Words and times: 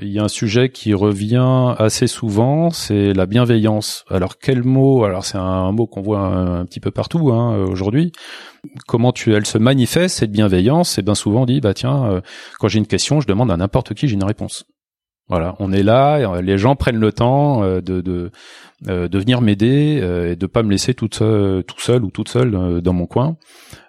Il 0.00 0.08
y 0.08 0.18
a 0.18 0.24
un 0.24 0.28
sujet 0.28 0.70
qui 0.70 0.94
revient 0.94 1.74
assez 1.78 2.06
souvent, 2.06 2.70
c'est 2.70 3.12
la 3.12 3.26
bienveillance. 3.26 4.04
Alors 4.08 4.38
quel 4.38 4.62
mot 4.64 5.04
Alors 5.04 5.24
c'est 5.24 5.38
un 5.38 5.72
mot 5.72 5.86
qu'on 5.86 6.02
voit 6.02 6.20
un, 6.20 6.64
petit 6.64 6.80
peu 6.80 6.90
partout 6.90 7.30
hein, 7.32 7.56
aujourd'hui. 7.56 8.12
Comment 8.86 9.12
tu, 9.12 9.34
elle 9.34 9.46
se 9.46 9.58
manifeste 9.58 10.18
cette 10.18 10.32
bienveillance? 10.32 10.98
Et 10.98 11.02
bien 11.02 11.14
souvent 11.14 11.42
on 11.42 11.46
dit 11.46 11.60
bah 11.60 11.74
tiens, 11.74 12.04
euh, 12.06 12.20
quand 12.58 12.68
j'ai 12.68 12.78
une 12.78 12.86
question, 12.86 13.20
je 13.20 13.26
demande 13.26 13.50
à 13.50 13.56
n'importe 13.56 13.94
qui, 13.94 14.08
j'ai 14.08 14.14
une 14.14 14.24
réponse. 14.24 14.64
Voilà, 15.30 15.54
on 15.60 15.72
est 15.72 15.84
là, 15.84 16.40
les 16.42 16.58
gens 16.58 16.74
prennent 16.74 16.98
le 16.98 17.12
temps 17.12 17.62
euh, 17.62 17.80
de, 17.80 18.00
de, 18.00 18.32
euh, 18.88 19.06
de 19.06 19.18
venir 19.20 19.40
m'aider 19.40 20.02
et 20.32 20.34
de 20.34 20.46
pas 20.46 20.64
me 20.64 20.72
laisser 20.72 20.92
toute 20.92 21.14
seule, 21.14 21.62
tout 21.62 21.78
seul 21.78 22.02
ou 22.04 22.10
toute 22.10 22.28
seule 22.28 22.82
dans 22.82 22.92
mon 22.92 23.06
coin. 23.06 23.36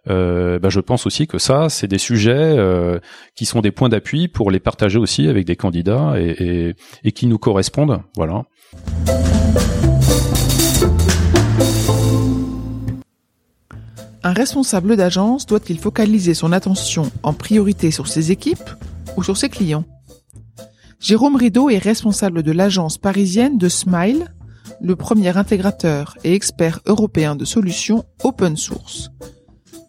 Euh, 0.08 0.60
bah, 0.60 0.70
je 0.70 0.80
pense 0.80 1.08
aussi 1.08 1.26
que 1.26 1.40
ça, 1.40 1.70
c'est 1.70 1.88
des 1.88 1.98
sujets 1.98 2.56
qui 3.36 3.46
sont 3.46 3.62
des 3.62 3.72
points 3.72 3.90
d'appui 3.90 4.28
pour 4.28 4.52
les 4.52 4.60
partager 4.60 5.00
aussi 5.00 5.28
avec 5.28 5.46
des 5.46 5.56
candidats 5.56 6.14
et, 6.16 6.36
et, 6.40 6.76
et 7.04 7.12
qui 7.12 7.26
nous 7.26 7.40
correspondent. 7.40 8.02
Voilà. 8.16 8.44
Un 14.24 14.34
responsable 14.34 14.96
d'agence 14.96 15.48
doit-il 15.48 15.80
focaliser 15.80 16.36
son 16.36 16.52
attention 16.52 17.10
en 17.24 17.34
priorité 17.34 17.90
sur 17.90 18.08
ses 18.08 18.32
équipes 18.32 18.70
ou 19.18 19.24
sur 19.24 19.38
ses 19.38 19.50
clients? 19.50 19.86
Jérôme 21.02 21.36
Rideau 21.36 21.72
est 21.72 21.80
responsable 21.80 22.44
de 22.44 22.52
l'agence 22.52 23.00
parisienne 23.00 23.58
de 23.58 23.70
Smile, 23.70 24.36
le 24.80 24.96
premier 24.96 25.36
intégrateur 25.36 26.16
et 26.24 26.36
expert 26.36 26.80
européen 26.86 27.36
de 27.36 27.44
solutions 27.44 28.06
open 28.24 28.56
source, 28.56 29.10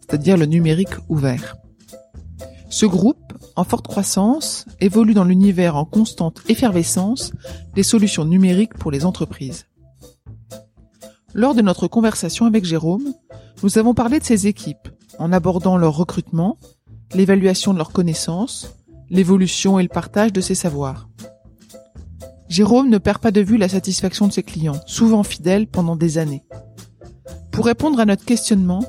c'est-à-dire 0.01 0.37
le 0.37 0.47
numérique 0.47 0.95
ouvert. 1.09 1.55
Ce 2.71 2.87
groupe, 2.87 3.31
en 3.55 3.63
forte 3.63 3.87
croissance, 3.87 4.65
évolue 4.81 5.13
dans 5.13 5.23
l'univers 5.23 5.75
en 5.75 5.85
constante 5.85 6.41
effervescence 6.49 7.31
des 7.75 7.83
solutions 7.83 8.25
numériques 8.25 8.73
pour 8.73 8.89
les 8.89 9.05
entreprises. 9.05 9.67
Lors 11.35 11.53
de 11.53 11.61
notre 11.61 11.87
conversation 11.87 12.47
avec 12.47 12.65
Jérôme, 12.65 13.13
nous 13.61 13.77
avons 13.77 13.93
parlé 13.93 14.19
de 14.19 14.25
ses 14.25 14.47
équipes, 14.47 14.89
en 15.19 15.31
abordant 15.31 15.77
leur 15.77 15.95
recrutement, 15.95 16.57
l'évaluation 17.13 17.71
de 17.71 17.77
leurs 17.77 17.91
connaissances, 17.91 18.75
l'évolution 19.13 19.79
et 19.79 19.83
le 19.83 19.89
partage 19.89 20.33
de 20.33 20.41
ses 20.41 20.55
savoirs. 20.55 21.07
Jérôme 22.49 22.89
ne 22.89 22.97
perd 22.97 23.19
pas 23.19 23.31
de 23.31 23.41
vue 23.41 23.57
la 23.57 23.69
satisfaction 23.69 24.27
de 24.27 24.33
ses 24.33 24.43
clients, 24.43 24.81
souvent 24.87 25.23
fidèles 25.23 25.67
pendant 25.67 25.95
des 25.95 26.17
années. 26.17 26.43
Pour 27.51 27.65
répondre 27.65 27.99
à 27.99 28.05
notre 28.05 28.25
questionnement, 28.25 28.83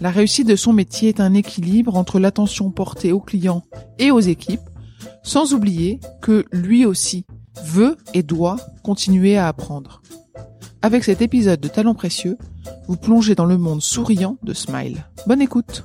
la 0.00 0.10
réussite 0.10 0.48
de 0.48 0.56
son 0.56 0.72
métier 0.72 1.08
est 1.08 1.20
un 1.20 1.34
équilibre 1.34 1.96
entre 1.96 2.18
l'attention 2.18 2.70
portée 2.70 3.12
aux 3.12 3.20
clients 3.20 3.64
et 3.98 4.10
aux 4.10 4.20
équipes, 4.20 4.68
sans 5.22 5.52
oublier 5.52 6.00
que 6.22 6.44
lui 6.52 6.86
aussi 6.86 7.26
veut 7.64 7.96
et 8.14 8.22
doit 8.22 8.56
continuer 8.82 9.36
à 9.36 9.48
apprendre. 9.48 10.02
Avec 10.82 11.02
cet 11.02 11.20
épisode 11.20 11.60
de 11.60 11.68
Talent 11.68 11.94
Précieux, 11.94 12.38
vous 12.86 12.96
plongez 12.96 13.34
dans 13.34 13.46
le 13.46 13.58
monde 13.58 13.82
souriant 13.82 14.36
de 14.42 14.54
Smile. 14.54 15.06
Bonne 15.26 15.42
écoute 15.42 15.84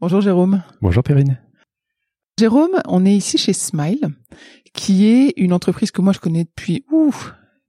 Bonjour 0.00 0.20
Jérôme. 0.20 0.62
Bonjour 0.80 1.02
Perrine. 1.02 1.40
Jérôme, 2.38 2.80
on 2.86 3.04
est 3.04 3.16
ici 3.16 3.36
chez 3.36 3.52
Smile, 3.52 4.10
qui 4.72 5.06
est 5.06 5.34
une 5.36 5.52
entreprise 5.52 5.90
que 5.90 6.00
moi 6.00 6.12
je 6.12 6.20
connais 6.20 6.44
depuis 6.44 6.84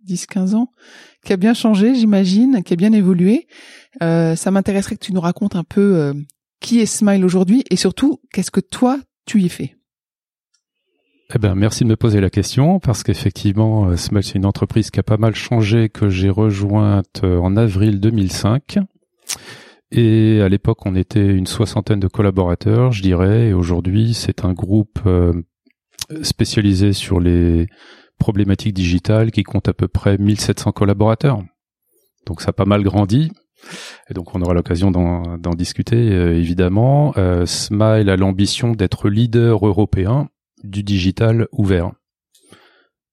10-15 0.07 0.53
ans, 0.53 0.71
qui 1.25 1.33
a 1.33 1.37
bien 1.37 1.55
changé, 1.55 1.95
j'imagine, 1.95 2.61
qui 2.63 2.73
a 2.73 2.75
bien 2.75 2.93
évolué. 2.93 3.47
Euh, 4.03 4.35
ça 4.35 4.51
m'intéresserait 4.51 4.95
que 4.95 5.03
tu 5.03 5.11
nous 5.11 5.21
racontes 5.21 5.55
un 5.55 5.63
peu 5.63 5.95
euh, 5.95 6.13
qui 6.59 6.79
est 6.79 6.85
Smile 6.85 7.25
aujourd'hui 7.25 7.63
et 7.71 7.75
surtout 7.75 8.21
qu'est-ce 8.31 8.51
que 8.51 8.59
toi 8.59 8.99
tu 9.25 9.41
y 9.41 9.49
fais? 9.49 9.75
Eh 11.33 11.39
ben, 11.39 11.55
merci 11.55 11.83
de 11.83 11.89
me 11.89 11.95
poser 11.95 12.21
la 12.21 12.29
question 12.29 12.79
parce 12.79 13.01
qu'effectivement, 13.01 13.87
euh, 13.87 13.97
Smile 13.97 14.23
c'est 14.23 14.35
une 14.35 14.45
entreprise 14.45 14.91
qui 14.91 14.99
a 14.99 15.03
pas 15.03 15.17
mal 15.17 15.33
changé 15.33 15.89
que 15.89 16.09
j'ai 16.09 16.29
rejointe 16.29 17.23
en 17.23 17.57
avril 17.57 17.99
2005. 17.99 18.77
Et 19.91 20.41
à 20.41 20.49
l'époque, 20.49 20.85
on 20.85 20.95
était 20.95 21.25
une 21.25 21.47
soixantaine 21.47 21.99
de 21.99 22.07
collaborateurs, 22.07 22.91
je 22.91 23.01
dirais, 23.01 23.47
et 23.47 23.53
aujourd'hui, 23.53 24.13
c'est 24.13 24.45
un 24.45 24.53
groupe 24.53 24.99
euh, 25.07 25.33
spécialisé 26.21 26.93
sur 26.93 27.19
les 27.19 27.67
problématiques 28.19 28.73
digitales 28.73 29.31
qui 29.31 29.43
compte 29.43 29.67
à 29.67 29.73
peu 29.73 29.87
près 29.87 30.17
1700 30.17 30.73
collaborateurs. 30.73 31.41
Donc 32.27 32.41
ça 32.41 32.49
a 32.49 32.53
pas 32.53 32.65
mal 32.65 32.83
grandi. 32.83 33.31
Et 34.09 34.13
donc 34.13 34.35
on 34.35 34.41
aura 34.41 34.53
l'occasion 34.53 34.91
d'en 34.91 35.53
discuter 35.55 36.11
euh, 36.11 36.37
évidemment. 36.37 37.13
Euh, 37.17 37.45
Smile 37.45 38.09
a 38.09 38.15
l'ambition 38.15 38.71
d'être 38.73 39.09
leader 39.09 39.65
européen 39.65 40.29
du 40.63 40.83
digital 40.83 41.47
ouvert. 41.51 41.91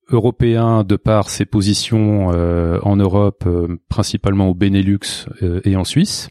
Européen 0.08 0.84
de 0.84 0.96
par 0.96 1.30
ses 1.30 1.46
positions 1.46 2.28
en 2.28 2.96
Europe, 2.96 3.44
principalement 3.88 4.48
au 4.48 4.54
Benelux 4.54 5.26
et 5.64 5.74
en 5.74 5.82
Suisse 5.82 6.28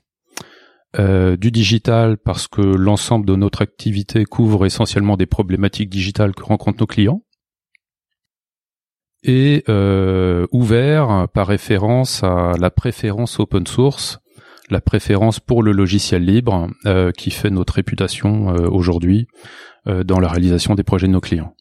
euh, 0.97 1.35
du 1.35 1.51
digital 1.51 2.17
parce 2.17 2.47
que 2.47 2.61
l'ensemble 2.61 3.25
de 3.25 3.35
notre 3.35 3.61
activité 3.61 4.25
couvre 4.25 4.65
essentiellement 4.65 5.17
des 5.17 5.25
problématiques 5.25 5.89
digitales 5.89 6.33
que 6.33 6.43
rencontrent 6.43 6.79
nos 6.79 6.87
clients 6.87 7.21
et 9.23 9.63
euh, 9.67 10.45
ouvert 10.51 11.27
par 11.33 11.47
référence 11.47 12.23
à 12.23 12.53
la 12.59 12.69
préférence 12.69 13.39
open 13.39 13.67
source, 13.67 14.19
la 14.69 14.79
préférence 14.79 15.39
pour 15.39 15.63
le 15.63 15.71
logiciel 15.71 16.23
libre 16.23 16.69
euh, 16.85 17.11
qui 17.11 17.31
fait 17.31 17.49
notre 17.49 17.73
réputation 17.73 18.47
aujourd'hui 18.71 19.27
dans 19.85 20.19
la 20.19 20.29
réalisation 20.29 20.73
des 20.73 20.81
projets 20.81 21.05
de 21.05 21.11
nos 21.11 21.21
clients. 21.21 21.53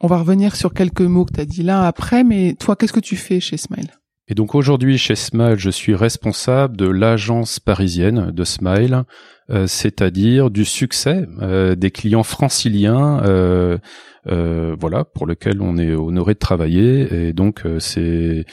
On 0.00 0.06
va 0.06 0.18
revenir 0.18 0.56
sur 0.56 0.72
quelques 0.72 1.02
mots 1.02 1.26
que 1.26 1.34
tu 1.34 1.40
as 1.40 1.44
dit 1.44 1.62
là 1.62 1.86
après, 1.86 2.24
mais 2.24 2.54
toi, 2.54 2.76
qu'est-ce 2.76 2.94
que 2.94 3.00
tu 3.00 3.16
fais 3.16 3.40
chez 3.40 3.58
Smile? 3.58 3.90
Et 4.28 4.34
donc 4.34 4.54
aujourd'hui 4.54 4.98
chez 4.98 5.14
Smile, 5.14 5.56
je 5.56 5.70
suis 5.70 5.94
responsable 5.94 6.76
de 6.76 6.88
l'agence 6.88 7.60
parisienne 7.60 8.30
de 8.32 8.44
Smile, 8.44 9.04
euh, 9.48 9.68
c'est-à-dire 9.68 10.50
du 10.50 10.64
succès 10.64 11.28
euh, 11.40 11.76
des 11.76 11.92
clients 11.92 12.24
franciliens, 12.24 13.22
euh, 13.24 13.78
voilà, 14.26 15.04
pour 15.04 15.28
lesquels 15.28 15.62
on 15.62 15.78
est 15.78 15.94
honoré 15.94 16.34
de 16.34 16.40
travailler. 16.40 17.28
Et 17.28 17.32
donc 17.32 17.62
c'est 17.78 18.44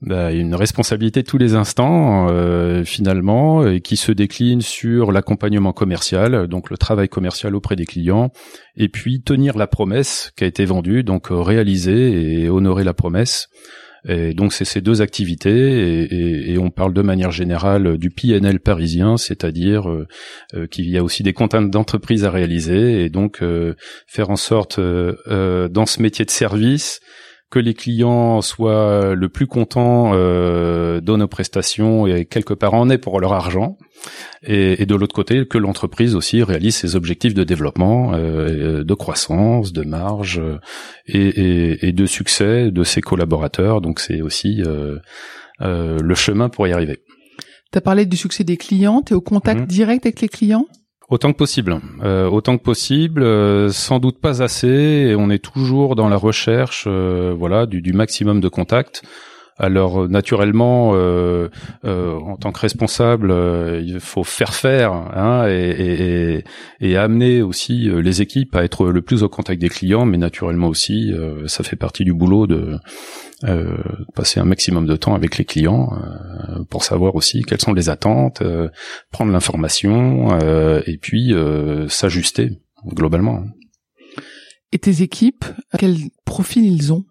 bah, 0.00 0.32
une 0.32 0.54
responsabilité 0.54 1.22
tous 1.22 1.36
les 1.36 1.54
instants 1.54 2.28
finalement, 2.84 3.66
et 3.66 3.80
qui 3.80 3.98
se 3.98 4.10
décline 4.10 4.62
sur 4.62 5.12
l'accompagnement 5.12 5.74
commercial, 5.74 6.46
donc 6.48 6.70
le 6.70 6.78
travail 6.78 7.10
commercial 7.10 7.54
auprès 7.54 7.76
des 7.76 7.84
clients, 7.84 8.30
et 8.78 8.88
puis 8.88 9.20
tenir 9.20 9.58
la 9.58 9.66
promesse 9.66 10.32
qui 10.34 10.44
a 10.44 10.46
été 10.46 10.64
vendue, 10.64 11.04
donc 11.04 11.26
réaliser 11.30 12.42
et 12.42 12.48
honorer 12.48 12.84
la 12.84 12.94
promesse. 12.94 13.50
Et 14.08 14.34
donc 14.34 14.52
c'est 14.52 14.64
ces 14.64 14.80
deux 14.80 15.00
activités 15.00 16.52
et, 16.52 16.58
on 16.58 16.70
parle 16.70 16.92
de 16.92 17.02
manière 17.02 17.30
générale 17.30 17.98
du 17.98 18.10
PNL 18.10 18.60
parisien, 18.60 19.16
c'est-à-dire 19.16 19.88
euh, 19.88 20.06
euh, 20.54 20.66
qu'il 20.66 20.88
y 20.88 20.98
a 20.98 21.04
aussi 21.04 21.22
des 21.22 21.32
comptes 21.32 21.54
d'entreprise 21.70 22.24
à 22.24 22.30
réaliser 22.30 23.04
et 23.04 23.08
donc 23.08 23.42
euh, 23.42 23.74
faire 24.06 24.30
en 24.30 24.36
sorte 24.36 24.80
dans 24.80 25.86
ce 25.86 26.02
métier 26.02 26.24
de 26.24 26.30
service 26.30 27.00
que 27.52 27.58
les 27.58 27.74
clients 27.74 28.40
soient 28.40 29.14
le 29.14 29.28
plus 29.28 29.46
contents 29.46 30.12
euh, 30.14 31.02
de 31.02 31.14
nos 31.14 31.28
prestations 31.28 32.06
et 32.06 32.24
quelque 32.24 32.54
part 32.54 32.72
en 32.72 32.88
est 32.88 32.96
pour 32.96 33.20
leur 33.20 33.34
argent. 33.34 33.76
Et, 34.42 34.86
de 34.86 34.94
l'autre 34.96 35.14
côté, 35.14 35.46
que 35.46 35.58
l'entreprise 35.58 36.16
aussi 36.16 36.42
réalise 36.42 36.74
ses 36.74 36.96
objectifs 36.96 37.34
de 37.34 37.44
développement, 37.44 38.14
euh, 38.14 38.84
de 38.84 38.94
croissance, 38.94 39.74
de 39.74 39.82
marge 39.82 40.42
et, 41.06 41.86
et, 41.86 41.92
de 41.92 42.06
succès 42.06 42.70
de 42.70 42.84
ses 42.84 43.02
collaborateurs. 43.02 43.82
Donc 43.82 44.00
c'est 44.00 44.22
aussi 44.22 44.62
euh, 44.66 44.98
le 45.60 46.14
chemin 46.14 46.48
pour 46.48 46.66
y 46.66 46.72
arriver. 46.72 47.00
Tu 47.70 47.78
as 47.78 47.82
parlé 47.82 48.06
du 48.06 48.16
succès 48.16 48.44
des 48.44 48.56
clients, 48.56 49.02
tu 49.02 49.12
es 49.12 49.16
au 49.16 49.20
contact 49.20 49.60
mhm. 49.60 49.66
direct 49.66 50.06
avec 50.06 50.22
les 50.22 50.28
clients? 50.28 50.66
Autant 51.08 51.32
que 51.32 51.36
possible, 51.36 51.78
euh, 52.02 52.28
autant 52.28 52.56
que 52.56 52.62
possible, 52.62 53.22
euh, 53.22 53.70
sans 53.70 53.98
doute 53.98 54.18
pas 54.18 54.42
assez. 54.42 54.68
Et 54.68 55.14
on 55.16 55.30
est 55.30 55.42
toujours 55.42 55.94
dans 55.94 56.08
la 56.08 56.16
recherche, 56.16 56.84
euh, 56.86 57.34
voilà, 57.36 57.66
du, 57.66 57.82
du, 57.82 57.92
maximum 57.92 58.40
de 58.40 58.48
contacts. 58.48 59.02
Alors 59.58 60.08
naturellement, 60.08 60.90
en 60.90 62.36
tant 62.36 62.52
que 62.52 62.60
responsable, 62.60 63.32
il 63.84 64.00
faut 64.00 64.24
faire 64.24 64.54
faire 64.54 64.92
hein, 64.92 65.46
et, 65.48 66.42
amener 66.96 67.42
aussi 67.42 67.88
les 67.90 68.22
équipes 68.22 68.56
à 68.56 68.64
être 68.64 68.86
le 68.86 69.02
plus 69.02 69.22
au 69.22 69.28
contact 69.28 69.60
des 69.60 69.68
clients, 69.68 70.04
mais 70.04 70.18
naturellement 70.18 70.68
aussi, 70.68 71.12
ça 71.46 71.62
fait 71.62 71.76
partie 71.76 72.04
du 72.04 72.12
boulot 72.12 72.46
de 72.46 72.78
euh, 73.44 73.76
passer 74.14 74.38
un 74.38 74.44
maximum 74.44 74.86
de 74.86 74.94
temps 74.94 75.16
avec 75.16 75.36
les 75.36 75.44
clients 75.44 75.90
euh, 75.96 76.62
pour 76.70 76.84
savoir 76.84 77.16
aussi 77.16 77.42
quelles 77.42 77.60
sont 77.60 77.72
les 77.72 77.88
attentes, 77.88 78.40
euh, 78.40 78.68
prendre 79.10 79.32
l'information 79.32 80.38
et 80.86 80.96
puis 80.98 81.34
s'ajuster 81.88 82.60
globalement. 82.86 83.44
Et 84.70 84.78
tes 84.78 85.02
équipes, 85.02 85.44
quel 85.78 85.96
profil 86.24 86.64
ils 86.64 86.92
ont? 86.92 87.04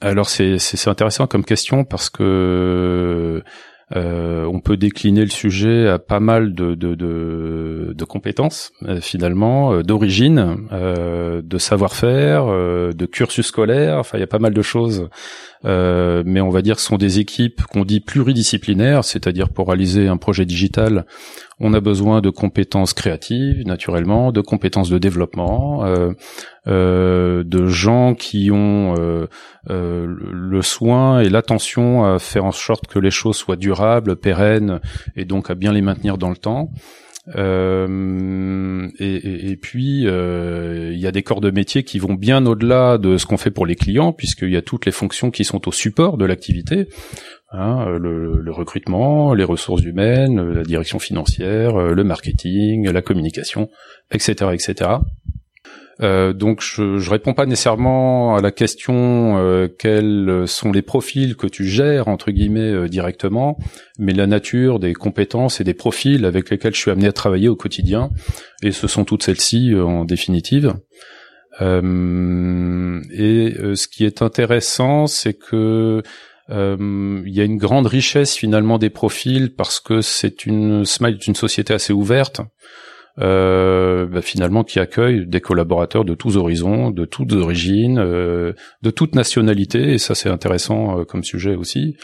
Alors 0.00 0.28
c'est 0.28 0.88
intéressant 0.88 1.26
comme 1.26 1.44
question 1.44 1.84
parce 1.84 2.10
que 2.10 3.42
euh, 3.94 4.44
on 4.44 4.60
peut 4.60 4.76
décliner 4.76 5.22
le 5.22 5.30
sujet 5.30 5.88
à 5.88 5.98
pas 5.98 6.20
mal 6.20 6.54
de, 6.54 8.04
compétences 8.04 8.72
finalement, 9.00 9.80
d'origine, 9.82 10.68
de 10.70 11.58
savoir-faire, 11.58 12.46
de 12.46 13.06
cursus 13.06 13.46
scolaire. 13.46 13.98
Enfin, 13.98 14.18
il 14.18 14.20
y 14.20 14.24
a 14.24 14.28
pas 14.28 14.38
mal 14.38 14.52
de 14.52 14.62
choses 14.62 15.08
euh, 15.66 16.22
mais 16.24 16.40
on 16.40 16.50
va 16.50 16.62
dire 16.62 16.76
que 16.76 16.80
ce 16.80 16.86
sont 16.86 16.96
des 16.96 17.18
équipes 17.18 17.62
qu'on 17.62 17.84
dit 17.84 18.00
pluridisciplinaires, 18.00 19.04
c'est-à-dire 19.04 19.48
pour 19.48 19.68
réaliser 19.68 20.08
un 20.08 20.16
projet 20.16 20.44
digital, 20.44 21.06
on 21.58 21.72
a 21.72 21.80
besoin 21.80 22.20
de 22.20 22.30
compétences 22.30 22.92
créatives, 22.92 23.66
naturellement, 23.66 24.30
de 24.30 24.40
compétences 24.40 24.90
de 24.90 24.98
développement, 24.98 25.84
euh, 25.84 26.12
euh, 26.66 27.44
de 27.44 27.66
gens 27.66 28.14
qui 28.14 28.50
ont 28.50 28.94
le 29.68 30.62
soin 30.62 31.20
et 31.20 31.28
l'attention 31.28 32.04
à 32.04 32.18
faire 32.18 32.44
en 32.44 32.52
sorte 32.52 32.86
que 32.86 32.98
les 32.98 33.10
choses 33.10 33.36
soient 33.36 33.56
durables, 33.56 34.16
pérennes, 34.16 34.80
et 35.16 35.24
donc 35.24 35.50
à 35.50 35.54
bien 35.54 35.72
les 35.72 35.82
maintenir 35.82 36.18
dans 36.18 36.30
le 36.30 36.36
temps. 36.36 36.70
Euh, 37.34 38.88
et, 38.98 39.56
puis 39.56 40.06
euh, 40.06 40.92
il 40.92 40.98
y 40.98 41.06
a 41.06 41.12
des 41.12 41.22
corps 41.22 41.40
de 41.40 41.50
métier 41.50 41.82
qui 41.82 41.98
vont 41.98 42.14
bien 42.14 42.46
au-delà 42.46 42.98
de 42.98 43.16
ce 43.16 43.26
qu'on 43.26 43.36
fait 43.36 43.50
pour 43.50 43.66
les 43.66 43.74
clients, 43.74 44.12
puisqu'il 44.12 44.50
y 44.50 44.56
a 44.56 44.62
toutes 44.62 44.86
les 44.86 44.92
fonctions 44.92 45.30
qui 45.30 45.44
sont 45.44 45.66
au 45.68 45.72
support 45.72 46.18
de 46.18 46.24
l'activité. 46.24 46.88
Hein, 47.52 47.86
le, 47.98 48.40
le, 48.40 48.52
recrutement, 48.52 49.32
les 49.32 49.44
ressources 49.44 49.82
humaines, 49.82 50.52
la 50.52 50.62
direction 50.62 50.98
financière, 50.98 51.78
le 51.78 52.04
marketing, 52.04 52.90
la 52.90 53.02
communication, 53.02 53.70
etc., 54.10 54.50
etc. 54.52 54.90
Euh, 56.02 56.32
donc 56.34 56.60
je, 56.60 56.98
je 56.98 57.10
réponds 57.10 57.32
pas 57.32 57.46
nécessairement 57.46 58.36
à 58.36 58.42
la 58.42 58.50
question 58.50 59.38
euh, 59.38 59.66
quels 59.66 60.44
sont 60.46 60.70
les 60.70 60.82
profils 60.82 61.36
que 61.36 61.46
tu 61.46 61.64
gères 61.64 62.08
entre 62.08 62.30
guillemets 62.30 62.60
euh, 62.60 62.88
directement, 62.88 63.58
mais 63.98 64.12
la 64.12 64.26
nature 64.26 64.78
des 64.78 64.92
compétences 64.92 65.60
et 65.60 65.64
des 65.64 65.74
profils 65.74 66.24
avec 66.26 66.50
lesquels 66.50 66.74
je 66.74 66.80
suis 66.80 66.90
amené 66.90 67.06
à 67.06 67.12
travailler 67.12 67.48
au 67.48 67.56
quotidien, 67.56 68.10
et 68.62 68.72
ce 68.72 68.88
sont 68.88 69.04
toutes 69.04 69.22
celles-ci 69.22 69.72
euh, 69.72 69.84
en 69.84 70.04
définitive. 70.04 70.74
et 71.60 71.64
ce 73.74 73.88
qui 73.88 74.04
est 74.04 74.20
intéressant, 74.20 75.06
c'est 75.06 75.32
que 75.34 76.02
il 76.48 77.32
y 77.34 77.40
a 77.40 77.44
une 77.44 77.56
grande 77.56 77.86
richesse 77.86 78.36
finalement 78.36 78.78
des 78.78 78.90
profils 78.90 79.54
parce 79.54 79.80
que 79.80 80.02
c'est 80.02 80.44
une 80.44 80.84
Smile 80.84 81.14
est 81.14 81.26
une 81.26 81.34
société 81.34 81.72
assez 81.72 81.94
ouverte 81.94 82.42
euh, 83.18 84.06
bah, 84.06 84.22
finalement 84.22 84.64
qui 84.64 84.78
accueille 84.78 85.26
des 85.26 85.40
collaborateurs 85.40 86.04
de 86.04 86.14
tous 86.14 86.36
horizons, 86.36 86.90
de 86.90 87.04
toutes 87.04 87.32
origines, 87.32 87.98
euh, 87.98 88.52
de 88.82 88.90
toutes 88.90 89.14
nationalités, 89.14 89.94
et 89.94 89.98
ça 89.98 90.14
c'est 90.14 90.28
intéressant 90.28 91.00
euh, 91.00 91.04
comme 91.04 91.24
sujet 91.24 91.54
aussi. 91.54 91.96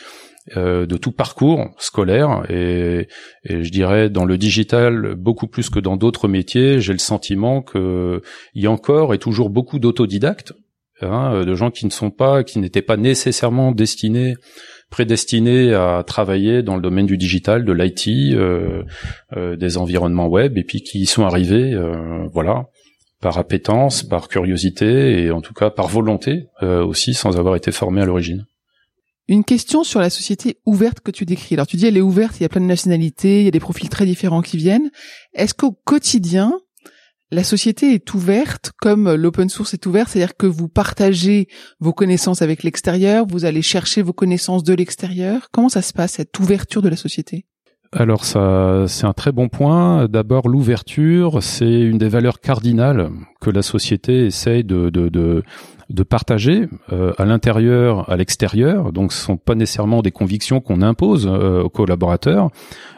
Euh, 0.56 0.86
de 0.86 0.96
tout 0.96 1.12
parcours 1.12 1.70
scolaire 1.78 2.42
et, 2.50 3.06
et, 3.44 3.62
je 3.62 3.70
dirais 3.70 4.10
dans 4.10 4.24
le 4.24 4.36
digital 4.36 5.14
beaucoup 5.14 5.46
plus 5.46 5.70
que 5.70 5.78
dans 5.78 5.96
d'autres 5.96 6.26
métiers 6.26 6.80
j'ai 6.80 6.92
le 6.92 6.98
sentiment 6.98 7.62
que 7.62 8.20
il 8.52 8.64
y 8.64 8.66
a 8.66 8.70
encore 8.72 9.14
et 9.14 9.18
toujours 9.18 9.50
beaucoup 9.50 9.78
d'autodidactes 9.78 10.52
hein, 11.00 11.44
de 11.44 11.54
gens 11.54 11.70
qui 11.70 11.86
ne 11.86 11.92
sont 11.92 12.10
pas 12.10 12.42
qui 12.42 12.58
n'étaient 12.58 12.82
pas 12.82 12.96
nécessairement 12.96 13.70
destinés 13.70 14.34
prédestinés 14.92 15.72
à 15.72 16.04
travailler 16.06 16.62
dans 16.62 16.76
le 16.76 16.82
domaine 16.82 17.06
du 17.06 17.16
digital, 17.16 17.64
de 17.64 17.72
l'IT, 17.72 18.08
euh, 18.08 18.84
euh, 19.34 19.56
des 19.56 19.78
environnements 19.78 20.28
web, 20.28 20.58
et 20.58 20.64
puis 20.64 20.82
qui 20.82 21.00
y 21.00 21.06
sont 21.06 21.24
arrivés, 21.24 21.72
euh, 21.72 22.28
voilà, 22.32 22.66
par 23.20 23.38
appétence, 23.38 24.02
par 24.02 24.28
curiosité, 24.28 25.24
et 25.24 25.30
en 25.30 25.40
tout 25.40 25.54
cas 25.54 25.70
par 25.70 25.88
volonté 25.88 26.48
aussi, 26.60 27.14
sans 27.14 27.38
avoir 27.38 27.56
été 27.56 27.72
formés 27.72 28.02
à 28.02 28.04
l'origine. 28.04 28.44
Une 29.28 29.44
question 29.44 29.82
sur 29.82 30.00
la 30.00 30.10
société 30.10 30.58
ouverte 30.66 31.00
que 31.00 31.12
tu 31.12 31.24
décris. 31.24 31.54
Alors 31.54 31.66
tu 31.66 31.76
dis 31.76 31.86
elle 31.86 31.96
est 31.96 32.02
ouverte, 32.02 32.38
il 32.40 32.42
y 32.42 32.46
a 32.46 32.48
plein 32.48 32.60
de 32.60 32.66
nationalités, 32.66 33.40
il 33.40 33.44
y 33.44 33.48
a 33.48 33.52
des 33.52 33.60
profils 33.60 33.88
très 33.88 34.04
différents 34.04 34.42
qui 34.42 34.56
viennent. 34.56 34.90
Est-ce 35.32 35.54
qu'au 35.54 35.70
quotidien, 35.70 36.52
la 37.32 37.44
société 37.44 37.94
est 37.94 38.12
ouverte 38.12 38.72
comme 38.78 39.10
l'open 39.14 39.48
source 39.48 39.72
est 39.72 39.86
ouvert, 39.86 40.06
c'est-à-dire 40.06 40.36
que 40.36 40.46
vous 40.46 40.68
partagez 40.68 41.48
vos 41.80 41.94
connaissances 41.94 42.42
avec 42.42 42.62
l'extérieur, 42.62 43.24
vous 43.26 43.46
allez 43.46 43.62
chercher 43.62 44.02
vos 44.02 44.12
connaissances 44.12 44.62
de 44.62 44.74
l'extérieur. 44.74 45.48
Comment 45.50 45.70
ça 45.70 45.80
se 45.80 45.94
passe 45.94 46.12
cette 46.12 46.38
ouverture 46.38 46.82
de 46.82 46.90
la 46.90 46.96
société? 46.96 47.46
Alors 47.90 48.26
ça, 48.26 48.84
c'est 48.86 49.06
un 49.06 49.14
très 49.14 49.32
bon 49.32 49.48
point. 49.48 50.08
D'abord, 50.08 50.48
l'ouverture, 50.48 51.42
c'est 51.42 51.80
une 51.80 51.96
des 51.96 52.08
valeurs 52.08 52.40
cardinales 52.40 53.10
que 53.40 53.50
la 53.50 53.62
société 53.62 54.26
essaye 54.26 54.62
de, 54.62 55.42
de 55.92 56.02
partager 56.02 56.68
euh, 56.92 57.12
à 57.18 57.24
l'intérieur, 57.24 58.08
à 58.10 58.16
l'extérieur. 58.16 58.92
Donc, 58.92 59.12
ce 59.12 59.22
sont 59.22 59.36
pas 59.36 59.54
nécessairement 59.54 60.02
des 60.02 60.10
convictions 60.10 60.60
qu'on 60.60 60.82
impose 60.82 61.28
euh, 61.30 61.62
aux 61.62 61.68
collaborateurs, 61.68 62.50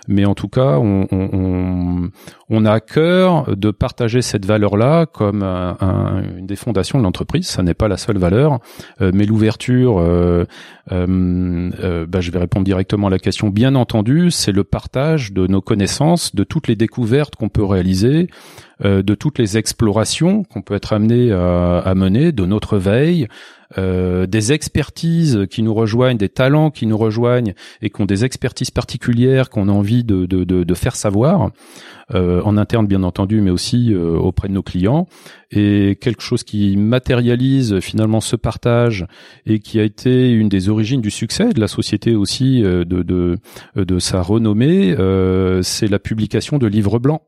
mais 0.07 0.25
en 0.25 0.35
tout 0.35 0.49
cas, 0.49 0.79
on, 0.79 1.07
on, 1.11 2.11
on, 2.51 2.65
a 2.65 2.73
à 2.73 2.81
cœur 2.81 3.57
de 3.57 3.71
partager 3.71 4.23
cette 4.23 4.45
valeur-là 4.45 5.07
comme 5.07 5.43
un, 5.43 6.23
une 6.39 6.47
des 6.47 6.57
fondations 6.57 6.99
de 6.99 7.05
l'entreprise. 7.05 7.47
Ça 7.47 7.63
n'est 7.63 7.75
pas 7.75 7.89
la 7.89 7.97
seule 7.97 8.19
valeur, 8.19 8.59
euh, 9.01 9.11
mais 9.15 9.25
l'ouverture, 9.25 9.99
euh, 9.99 10.45
euh, 10.93 12.07
bah, 12.07 12.21
je 12.21 12.31
vais 12.31 12.39
répondre 12.39 12.65
directement 12.65 13.07
à 13.07 13.11
la 13.11 13.19
question. 13.19 13.49
Bien 13.49 13.75
entendu, 13.75 14.31
c'est 14.31 14.53
le 14.53 14.65
partage 14.65 15.33
de 15.33 15.47
nos 15.47 15.63
connaissances, 15.63 16.35
de 16.35 16.45
toutes 16.45 16.69
les 16.69 16.77
découvertes 16.77 17.37
qu'on 17.37 17.49
peut 17.49 17.65
réaliser, 17.65 18.29
de 18.85 19.15
toutes 19.15 19.39
les 19.39 19.57
explorations 19.57 20.45
qu'on 20.45 20.63
peut 20.63 20.75
être 20.75 20.93
amené 20.93 21.33
à, 21.33 21.79
à 21.79 21.95
mener, 21.95 22.33
de 22.33 22.45
notre 22.45 22.77
veille, 22.77 23.29
euh, 23.79 24.27
des 24.27 24.53
expertises 24.53 25.47
qui 25.51 25.63
nous 25.63 25.75
rejoignent, 25.75 26.17
des 26.17 26.29
talents 26.29 26.71
qui 26.71 26.87
nous 26.87 26.97
rejoignent 26.97 27.55
et 27.83 27.91
qui 27.91 28.01
ont 28.01 28.07
des 28.07 28.25
expertises 28.25 28.71
particulières 28.71 29.51
qu'on 29.51 29.69
a 29.69 29.73
envie 29.73 30.05
de, 30.05 30.75
faire 30.75 30.95
savoir, 30.95 31.51
euh, 32.15 32.41
en 32.43 32.57
interne 32.57 32.87
bien 32.87 33.03
entendu, 33.03 33.41
mais 33.41 33.51
aussi 33.51 33.93
euh, 33.93 34.17
auprès 34.17 34.49
de 34.49 34.53
nos 34.53 34.63
clients, 34.63 35.09
et 35.51 35.97
quelque 36.01 36.23
chose 36.23 36.45
qui 36.45 36.77
matérialise 36.77 37.81
finalement 37.81 38.21
ce 38.21 38.37
partage 38.37 39.07
et 39.47 39.59
qui 39.59 39.81
a 39.81 39.83
été 39.83 40.31
une 40.31 40.49
des 40.49 40.69
origines 40.69 41.01
du 41.01 41.11
succès 41.11 41.53
de 41.53 41.61
la 41.61 41.69
société 41.69 42.15
aussi, 42.15 42.63
de 42.63 43.99
sa 43.99 44.23
renommée, 44.23 44.95
c'est 45.63 45.89
la 45.89 45.99
publication 45.99 46.59
de 46.59 46.67
livres 46.67 46.99
blancs. 46.99 47.23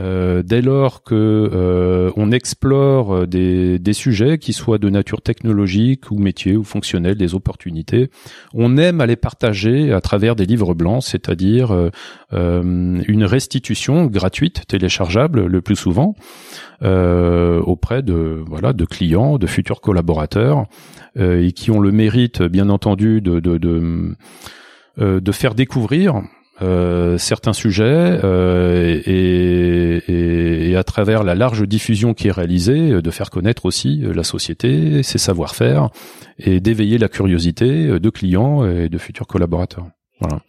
Euh, 0.00 0.42
dès 0.42 0.60
lors 0.60 1.02
que 1.02 1.14
euh, 1.14 2.10
on 2.14 2.30
explore 2.30 3.14
euh, 3.14 3.26
des, 3.26 3.92
sujets 3.94 4.36
qui 4.36 4.52
soient 4.52 4.76
de 4.76 4.90
nature 4.90 5.22
technologique 5.22 6.10
ou 6.10 6.18
métier 6.18 6.56
ou 6.56 6.64
fonctionnel, 6.64 7.16
des 7.16 7.34
opportunités, 7.34 8.10
on 8.52 8.76
aime 8.76 9.00
à 9.00 9.06
les 9.06 9.16
partager 9.16 9.92
à 9.92 10.02
travers 10.02 10.36
des 10.36 10.44
livres 10.44 10.74
blancs, 10.74 11.02
c'est-à-dire 11.02 11.90
une 12.32 13.24
restitution 13.24 14.06
gratuite, 14.06 14.66
téléchargeable 14.68 15.46
le 15.46 15.60
plus 15.62 15.76
souvent, 15.76 16.14
auprès 16.82 18.02
de 18.02 18.42
voilà 18.46 18.74
de 18.74 18.84
clients, 18.84 19.38
de 19.38 19.46
futurs 19.46 19.80
collaborateurs, 19.80 20.66
et 21.18 21.52
qui 21.52 21.70
ont 21.70 21.80
le 21.80 21.90
mérite, 21.90 22.42
bien 22.42 22.68
entendu, 22.68 23.22
de 23.22 24.26
faire 25.32 25.54
découvrir 25.54 26.22
euh, 26.60 27.18
certains 27.18 27.52
sujets 27.52 28.20
euh, 28.24 29.00
et, 29.06 30.70
et, 30.70 30.76
à 30.76 30.84
travers 30.84 31.24
la 31.24 31.34
large 31.34 31.66
diffusion 31.66 32.14
qui 32.14 32.28
est 32.28 32.32
réalisée, 32.32 32.92
euh, 32.92 33.02
de 33.02 33.10
faire 33.10 33.30
connaître 33.30 33.64
aussi 33.64 33.98
la 33.98 34.24
société, 34.24 35.02
ses 35.02 35.18
savoir-faire 35.18 35.90
et 36.38 36.60
d'éveiller 36.60 36.98
la 36.98 37.08
curiosité 37.08 37.98
de 37.98 38.10
clients 38.10 38.64
et 38.64 38.88
de 38.88 38.98
futurs 38.98 39.26
collaborateurs. 39.26 39.86
Voilà. 40.20 40.40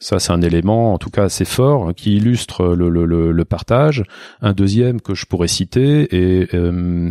Ça, 0.00 0.18
c'est 0.18 0.32
un 0.32 0.40
élément, 0.40 0.94
en 0.94 0.98
tout 0.98 1.10
cas, 1.10 1.24
assez 1.24 1.44
fort, 1.44 1.94
qui 1.94 2.16
illustre 2.16 2.74
le, 2.74 2.88
le, 2.88 3.04
le, 3.32 3.44
partage. 3.44 4.04
Un 4.40 4.52
deuxième 4.52 5.00
que 5.00 5.14
je 5.14 5.26
pourrais 5.26 5.48
citer 5.48 6.14
est, 6.14 6.54
euh, 6.54 7.10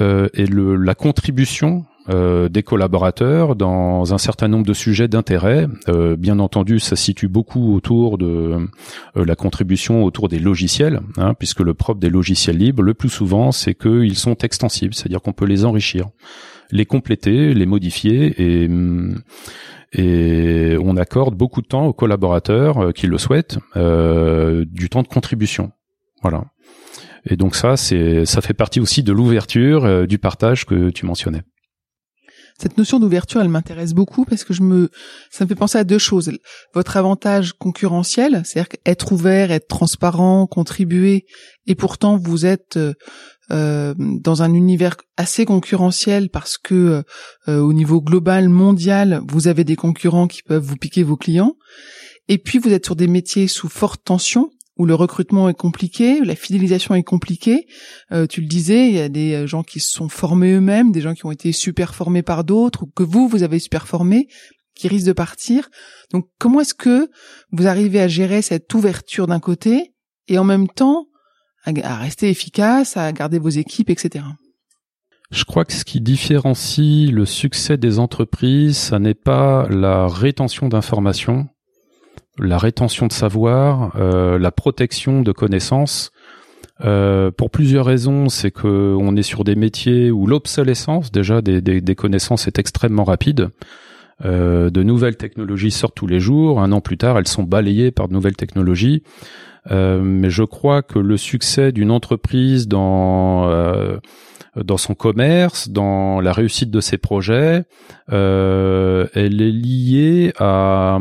euh, 0.00 0.28
est 0.34 0.48
la 0.50 0.94
contribution 0.94 1.84
euh, 2.08 2.48
des 2.48 2.64
collaborateurs 2.64 3.54
dans 3.54 4.12
un 4.12 4.18
certain 4.18 4.48
nombre 4.48 4.66
de 4.66 4.72
sujets 4.72 5.06
d'intérêt. 5.06 5.68
Euh, 5.88 6.16
bien 6.16 6.40
entendu, 6.40 6.80
ça 6.80 6.96
situe 6.96 7.28
beaucoup 7.28 7.76
autour 7.76 8.18
de 8.18 8.26
euh, 8.26 9.24
la 9.24 9.36
contribution 9.36 10.02
autour 10.02 10.28
des 10.28 10.40
logiciels, 10.40 11.00
hein, 11.16 11.34
puisque 11.34 11.60
le 11.60 11.74
propre 11.74 12.00
des 12.00 12.10
logiciels 12.10 12.56
libres, 12.56 12.82
le 12.82 12.94
plus 12.94 13.08
souvent, 13.08 13.52
c'est 13.52 13.74
qu'ils 13.74 14.16
sont 14.16 14.34
extensibles, 14.38 14.94
c'est-à-dire 14.94 15.22
qu'on 15.22 15.32
peut 15.32 15.44
les 15.44 15.64
enrichir, 15.64 16.08
les 16.72 16.86
compléter, 16.86 17.54
les 17.54 17.66
modifier 17.66 18.34
et 18.64 18.68
et 19.94 20.78
on 20.82 20.96
accorde 20.96 21.36
beaucoup 21.36 21.60
de 21.60 21.66
temps 21.66 21.84
aux 21.84 21.92
collaborateurs 21.92 22.94
qui 22.94 23.06
le 23.06 23.18
souhaitent, 23.18 23.58
du 23.76 24.88
temps 24.88 25.02
de 25.02 25.08
contribution. 25.08 25.70
Voilà. 26.22 26.46
Et 27.26 27.36
donc 27.36 27.54
ça, 27.54 27.76
ça 27.76 28.40
fait 28.40 28.54
partie 28.54 28.80
aussi 28.80 29.02
de 29.02 29.12
l'ouverture, 29.12 30.06
du 30.06 30.16
partage 30.16 30.64
que 30.64 30.88
tu 30.88 31.04
mentionnais 31.04 31.42
cette 32.62 32.78
notion 32.78 33.00
d'ouverture, 33.00 33.40
elle 33.40 33.48
m'intéresse 33.48 33.92
beaucoup 33.92 34.24
parce 34.24 34.44
que 34.44 34.54
je 34.54 34.62
me, 34.62 34.90
ça 35.30 35.44
me 35.44 35.48
fait 35.48 35.56
penser 35.56 35.78
à 35.78 35.84
deux 35.84 35.98
choses. 35.98 36.30
Votre 36.74 36.96
avantage 36.96 37.54
concurrentiel, 37.54 38.42
c'est-à-dire 38.44 38.76
être 38.86 39.10
ouvert, 39.10 39.50
être 39.50 39.66
transparent, 39.66 40.46
contribuer, 40.46 41.26
et 41.66 41.74
pourtant 41.74 42.16
vous 42.16 42.46
êtes 42.46 42.78
euh, 43.50 43.94
dans 43.98 44.42
un 44.42 44.54
univers 44.54 44.96
assez 45.16 45.44
concurrentiel 45.44 46.30
parce 46.30 46.56
que 46.56 47.02
euh, 47.48 47.58
au 47.58 47.72
niveau 47.72 48.00
global, 48.00 48.48
mondial, 48.48 49.22
vous 49.28 49.48
avez 49.48 49.64
des 49.64 49.76
concurrents 49.76 50.28
qui 50.28 50.44
peuvent 50.44 50.62
vous 50.62 50.76
piquer 50.76 51.02
vos 51.02 51.16
clients. 51.16 51.56
Et 52.28 52.38
puis 52.38 52.60
vous 52.60 52.72
êtes 52.72 52.84
sur 52.84 52.94
des 52.94 53.08
métiers 53.08 53.48
sous 53.48 53.68
forte 53.68 54.04
tension 54.04 54.50
où 54.78 54.86
le 54.86 54.94
recrutement 54.94 55.48
est 55.48 55.54
compliqué, 55.54 56.20
la 56.20 56.34
fidélisation 56.34 56.94
est 56.94 57.02
compliquée. 57.02 57.66
Euh, 58.10 58.26
tu 58.26 58.40
le 58.40 58.46
disais, 58.46 58.88
il 58.88 58.94
y 58.94 59.00
a 59.00 59.08
des 59.08 59.34
euh, 59.34 59.46
gens 59.46 59.62
qui 59.62 59.80
se 59.80 59.90
sont 59.92 60.08
formés 60.08 60.52
eux-mêmes, 60.52 60.92
des 60.92 61.00
gens 61.00 61.14
qui 61.14 61.26
ont 61.26 61.32
été 61.32 61.52
super 61.52 61.94
formés 61.94 62.22
par 62.22 62.44
d'autres, 62.44 62.84
ou 62.84 62.86
que 62.86 63.02
vous, 63.02 63.28
vous 63.28 63.42
avez 63.42 63.58
super 63.58 63.86
formé, 63.86 64.28
qui 64.74 64.88
risquent 64.88 65.06
de 65.06 65.12
partir. 65.12 65.68
Donc 66.10 66.28
comment 66.38 66.60
est-ce 66.60 66.74
que 66.74 67.10
vous 67.50 67.66
arrivez 67.66 68.00
à 68.00 68.08
gérer 68.08 68.40
cette 68.40 68.72
ouverture 68.72 69.26
d'un 69.26 69.40
côté 69.40 69.92
et 70.28 70.38
en 70.38 70.44
même 70.44 70.68
temps 70.68 71.06
à, 71.64 71.96
rester 71.96 72.28
efficace, 72.28 72.96
à 72.96 73.12
garder 73.12 73.38
vos 73.38 73.48
équipes, 73.48 73.90
etc. 73.90 74.24
Je 75.30 75.44
crois 75.44 75.64
que 75.64 75.72
ce 75.72 75.84
qui 75.84 76.00
différencie 76.00 77.10
le 77.10 77.24
succès 77.24 77.76
des 77.76 77.98
entreprises, 77.98 78.76
ça 78.76 78.98
n'est 78.98 79.14
pas 79.14 79.66
la 79.68 80.06
rétention 80.06 80.68
d'informations, 80.68 81.48
la 82.38 82.58
rétention 82.58 83.06
de 83.06 83.12
savoir, 83.12 83.92
euh, 83.96 84.38
la 84.38 84.50
protection 84.50 85.22
de 85.22 85.32
connaissances. 85.32 86.12
Euh, 86.84 87.30
pour 87.30 87.50
plusieurs 87.50 87.86
raisons, 87.86 88.28
c'est 88.28 88.50
que 88.50 88.96
on 88.98 89.14
est 89.16 89.22
sur 89.22 89.44
des 89.44 89.54
métiers 89.54 90.10
où 90.10 90.26
l'obsolescence 90.26 91.12
déjà 91.12 91.42
des, 91.42 91.94
connaissances 91.94 92.46
est 92.46 92.58
extrêmement 92.58 93.04
rapide. 93.04 93.50
Euh, 94.24 94.70
de 94.70 94.82
nouvelles 94.82 95.16
technologies 95.16 95.70
sortent 95.70 95.94
tous 95.94 96.06
les 96.06 96.20
jours. 96.20 96.60
Un 96.60 96.72
an 96.72 96.80
plus 96.80 96.96
tard, 96.96 97.18
elles 97.18 97.28
sont 97.28 97.42
balayées 97.42 97.90
par 97.90 98.08
de 98.08 98.14
nouvelles 98.14 98.36
technologies. 98.36 99.02
mais 99.70 100.30
je 100.30 100.42
crois 100.42 100.82
que 100.82 100.98
le 100.98 101.16
succès 101.16 101.70
d'une 101.70 101.90
entreprise 101.90 102.66
dans 102.66 103.48
dans 104.56 104.76
son 104.76 104.94
commerce, 104.94 105.68
dans 105.70 106.20
la 106.20 106.32
réussite 106.32 106.70
de 106.70 106.80
ses 106.80 106.98
projets, 106.98 107.64
elle 108.08 109.08
est 109.14 109.52
liée 109.52 110.32
à 110.38 110.98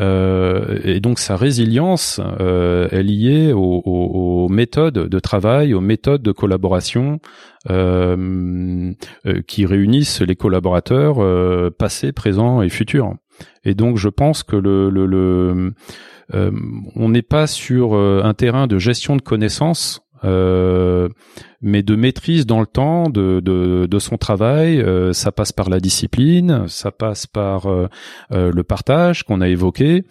euh, 0.00 0.78
et 0.82 1.00
donc 1.00 1.18
sa 1.18 1.36
résilience 1.36 2.20
euh, 2.40 2.88
est 2.90 3.02
liée 3.02 3.52
aux, 3.52 4.48
méthodes 4.48 5.08
de 5.08 5.18
travail, 5.18 5.74
aux 5.74 5.80
méthodes 5.80 6.22
de 6.22 6.32
collaboration 6.32 7.20
euh, 7.70 8.92
qui 9.46 9.66
réunissent 9.66 10.20
les 10.20 10.36
collaborateurs 10.36 11.72
passés, 11.72 12.12
présents 12.12 12.62
et 12.62 12.68
futurs. 12.68 13.14
Et 13.64 13.74
donc 13.74 13.96
je 13.96 14.08
pense 14.08 14.42
que 14.42 14.56
le, 14.56 14.90
le, 14.90 15.06
le 15.06 15.72
on 16.32 17.08
n'est 17.08 17.22
pas 17.22 17.46
sur 17.46 17.94
un 17.94 18.34
terrain 18.34 18.66
de 18.66 18.78
gestion 18.78 19.16
de 19.16 19.22
connaissances 19.22 20.03
euh, 20.24 21.08
mais 21.60 21.82
de 21.82 21.96
maîtrise 21.96 22.46
dans 22.46 22.60
le 22.60 22.66
temps 22.66 23.08
de, 23.08 23.40
de, 23.40 23.86
de 23.86 23.98
son 23.98 24.16
travail. 24.16 24.80
Euh, 24.80 25.12
ça 25.12 25.32
passe 25.32 25.52
par 25.52 25.68
la 25.68 25.80
discipline, 25.80 26.66
ça 26.68 26.90
passe 26.90 27.26
par 27.26 27.66
euh, 27.66 27.88
le 28.30 28.62
partage 28.62 29.24
qu'on 29.24 29.40
a 29.40 29.48
évoqué, 29.48 30.04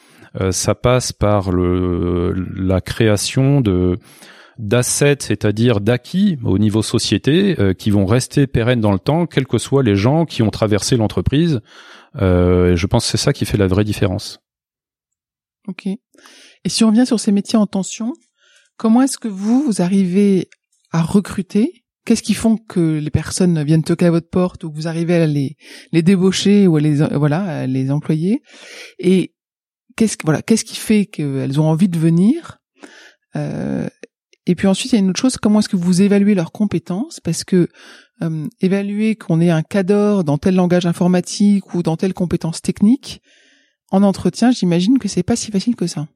ça 0.50 0.74
passe 0.74 1.12
par 1.12 1.52
le, 1.52 2.34
la 2.56 2.82
création 2.82 3.62
de 3.62 4.00
d'assets, 4.58 5.18
c'est-à-dire 5.20 5.80
d'acquis 5.80 6.38
au 6.44 6.58
niveau 6.58 6.82
société, 6.82 7.56
qui 7.78 7.92
vont 7.92 8.06
rester 8.06 8.48
pérennes 8.48 8.82
dans 8.82 8.92
le 8.92 9.00
temps, 9.00 9.26
quels 9.28 9.48
que 9.48 9.58
soient 9.60 9.84
les 9.84 9.96
gens 9.96 10.26
qui 10.26 10.42
ont 10.42 10.50
traversé 10.50 10.96
l'entreprise. 10.96 11.62
je 12.16 12.86
pense 12.88 13.06
que 13.06 13.12
c'est 13.12 13.24
ça 13.24 13.34
qui 13.34 13.46
fait 13.46 13.58
la 13.58 13.68
vraie 13.68 13.84
différence. 13.84 14.40
Ok. 15.68 15.86
Et 15.86 16.70
si 16.70 16.84
on 16.84 16.90
revient 16.90 17.06
sur 17.06 17.20
ces 17.20 17.32
métiers 17.32 17.58
en 17.58 17.68
tension, 17.68 18.14
Comment 18.78 19.02
est-ce 19.02 19.18
que 19.18 19.28
vous, 19.28 19.64
vous 19.64 19.82
arrivez 19.82 20.50
à 20.92 21.02
recruter? 21.02 21.86
Qu'est-ce 22.06 22.24
qui 22.24 22.34
font 22.34 22.58
que 22.58 23.00
les 23.00 23.12
personnes 23.12 23.64
viennent 23.64 23.84
toquer 23.84 24.08
à 24.08 24.12
votre 24.12 24.30
porte 24.30 24.64
ou 24.64 24.72
que 24.72 24.76
vous 24.76 24.88
arrivez 24.88 25.16
à 25.16 25.26
les, 25.26 25.56
débaucher 25.94 26.68
ou 26.68 26.76
à 26.76 26.82
les, 26.82 26.96
voilà, 26.96 27.62
à 27.62 27.68
les 27.68 27.92
employer? 27.92 28.42
Et 29.00 29.34
qu'est-ce, 29.96 30.18
voilà, 30.24 30.42
qu'est-ce 30.42 30.66
qui 30.66 30.76
fait 30.76 31.06
qu'elles 31.06 31.62
ont 31.62 31.70
envie 31.70 31.88
de 31.88 31.98
venir? 31.98 32.58
Euh, 33.36 33.88
Et 34.46 34.56
puis 34.56 34.68
ensuite, 34.68 34.92
il 34.92 34.96
y 34.96 34.98
a 34.98 35.02
une 35.02 35.12
autre 35.12 35.22
chose, 35.22 35.38
comment 35.38 35.60
est-ce 35.60 35.70
que 35.70 35.78
vous 35.78 36.02
évaluez 36.02 36.36
leurs 36.36 36.52
compétences? 36.52 37.22
Parce 37.22 37.46
que 37.46 37.70
euh, 38.22 38.48
évaluer 38.60 39.16
qu'on 39.16 39.40
ait 39.40 39.50
un 39.50 39.64
cadre 39.64 40.24
dans 40.24 40.38
tel 40.38 40.56
langage 40.56 40.86
informatique 40.86 41.74
ou 41.74 41.84
dans 41.84 41.96
telle 41.96 42.14
compétence 42.14 42.62
technique, 42.62 43.22
en 43.92 44.04
entretien, 44.04 44.52
j'imagine 44.52 45.00
que 45.00 45.08
c'est 45.08 45.24
pas 45.24 45.38
si 45.38 45.52
facile 45.52 45.76
que 45.76 45.88
ça 45.88 46.08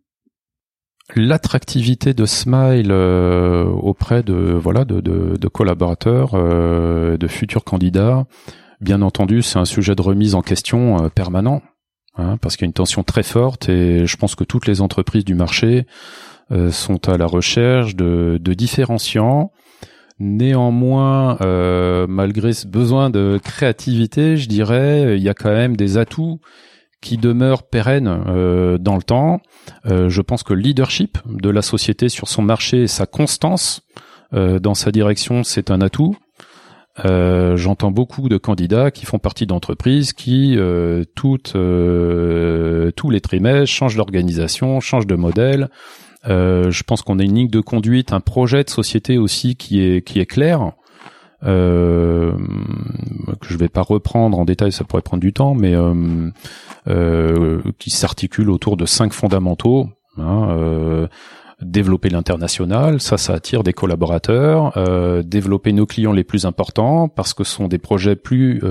l'attractivité 1.16 2.14
de 2.14 2.26
Smile 2.26 2.92
euh, 2.92 3.64
auprès 3.64 4.24
de 4.24 4.34
voilà 4.34 4.86
de, 4.86 5.48
collaborateurs, 5.48 6.32
euh, 6.34 7.18
de 7.18 7.28
futurs 7.28 7.64
candidats, 7.64 8.26
bien 8.82 9.02
entendu, 9.02 9.42
c'est 9.42 9.60
un 9.60 9.66
sujet 9.66 9.96
de 9.96 10.02
remise 10.02 10.36
en 10.36 10.42
question 10.42 11.06
euh, 11.06 11.10
permanent, 11.10 11.62
hein, 12.18 12.38
parce 12.42 12.58
qu'il 12.58 12.66
y 12.66 12.68
a 12.68 12.70
une 12.70 12.74
tension 12.74 13.04
très 13.04 13.24
forte 13.24 13.70
et 13.70 14.06
je 14.06 14.18
pense 14.18 14.36
que 14.36 14.44
toutes 14.44 14.68
les 14.68 14.82
entreprises 14.82 15.26
du 15.26 15.36
marché 15.36 15.86
sont 16.72 17.10
à 17.10 17.18
la 17.18 17.26
recherche 17.26 17.98
de, 17.98 18.40
de 18.42 18.54
différenciants. 18.54 19.52
Néanmoins, 20.18 21.38
malgré 22.08 22.54
ce 22.54 22.68
besoin 22.68 23.10
de 23.10 23.38
créativité, 23.44 24.38
je 24.38 24.48
dirais, 24.48 25.18
il 25.18 25.22
y 25.22 25.28
a 25.28 25.34
quand 25.34 25.52
même 25.52 25.76
des 25.76 25.98
atouts 25.98 26.40
qui 27.01 27.18
demeure 27.18 27.63
pérenne 27.63 28.08
euh, 28.27 28.77
dans 28.77 28.96
le 28.96 29.04
temps. 29.04 29.39
Euh, 29.86 30.10
je 30.10 30.22
pense 30.22 30.44
que 30.44 30.54
le 30.54 30.62
leadership 30.62 31.18
de 31.25 31.50
la 31.50 31.62
société 31.62 32.10
sur 32.10 32.27
son 32.27 32.42
marché 32.42 32.84
et 32.84 32.88
sa 32.88 33.06
constance 33.06 33.82
euh, 34.34 34.60
dans 34.60 34.74
sa 34.74 34.92
direction, 34.92 35.44
c'est 35.44 35.72
un 35.72 35.82
atout. 35.82 36.16
J'entends 37.04 37.92
beaucoup 37.92 38.27
de 38.27 38.38
candidats 38.38 38.89
qui 38.89 39.06
font 39.06 39.20
partie 39.20 39.46
d'entreprises 39.46 40.13
qui 40.13 40.58
toutes, 41.13 41.54
tous 41.54 43.10
les 43.12 43.22
trimestres 43.22 43.72
changent 43.72 43.98
d'organisation, 43.98 44.80
changent 44.80 45.06
de 45.06 45.13
modèle. 45.13 45.70
je 46.25 46.84
pense 46.84 47.04
qu'on 47.04 47.20
a 47.20 47.24
une 47.24 47.36
ligne 47.36 47.50
de 47.50 47.60
conduite, 47.60 48.13
un 48.13 48.20
projet 48.20 48.63
de 48.63 48.72
société 48.72 49.20
aussi 49.20 49.56
qui 49.56 49.80
est 49.80 50.01
qui 50.01 50.20
est 50.20 50.25
clair 50.25 50.72
euh, 51.44 52.32
que 53.39 53.48
je 53.48 53.58
vais 53.58 53.70
pas 53.70 53.82
reprendre 53.82 54.39
en 54.39 54.46
détail, 54.46 54.72
ça 54.72 54.84
pourrait 54.84 55.01
prendre 55.01 55.22
du 55.22 55.34
temps, 55.34 55.53
mais 55.53 55.75
euh, 55.75 56.29
euh, 56.88 57.62
qui 57.79 57.89
s'articule 57.89 58.50
autour 58.50 58.77
de 58.77 58.86
cinq 58.86 59.13
fondamentaux. 59.13 59.89
Hein, 60.17 60.50
euh, 60.50 61.08
développer 61.62 62.10
l'international, 62.10 63.00
ça, 63.00 63.17
ça 63.17 63.34
attire 63.34 63.63
des 63.63 63.74
collaborateurs. 63.74 64.75
Euh, 64.77 65.22
développer 65.24 65.74
nos 65.74 65.86
clients 65.86 66.12
les 66.12 66.24
plus 66.24 66.46
importants 66.46 67.08
parce 67.08 67.34
que 67.34 67.44
ce 67.44 67.53
sont 67.53 67.67
des 67.67 67.77
projets 67.77 68.15
plus 68.15 68.62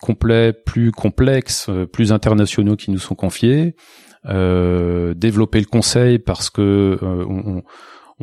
complets, 0.00 0.52
plus 0.52 0.90
complexes, 0.92 1.70
plus 1.92 2.12
internationaux 2.12 2.76
qui 2.76 2.90
nous 2.90 2.98
sont 2.98 3.14
confiés. 3.14 3.76
développer 4.24 5.60
le 5.60 5.66
conseil 5.66 6.18
parce 6.18 6.50
que 6.50 6.98
on 7.02 7.62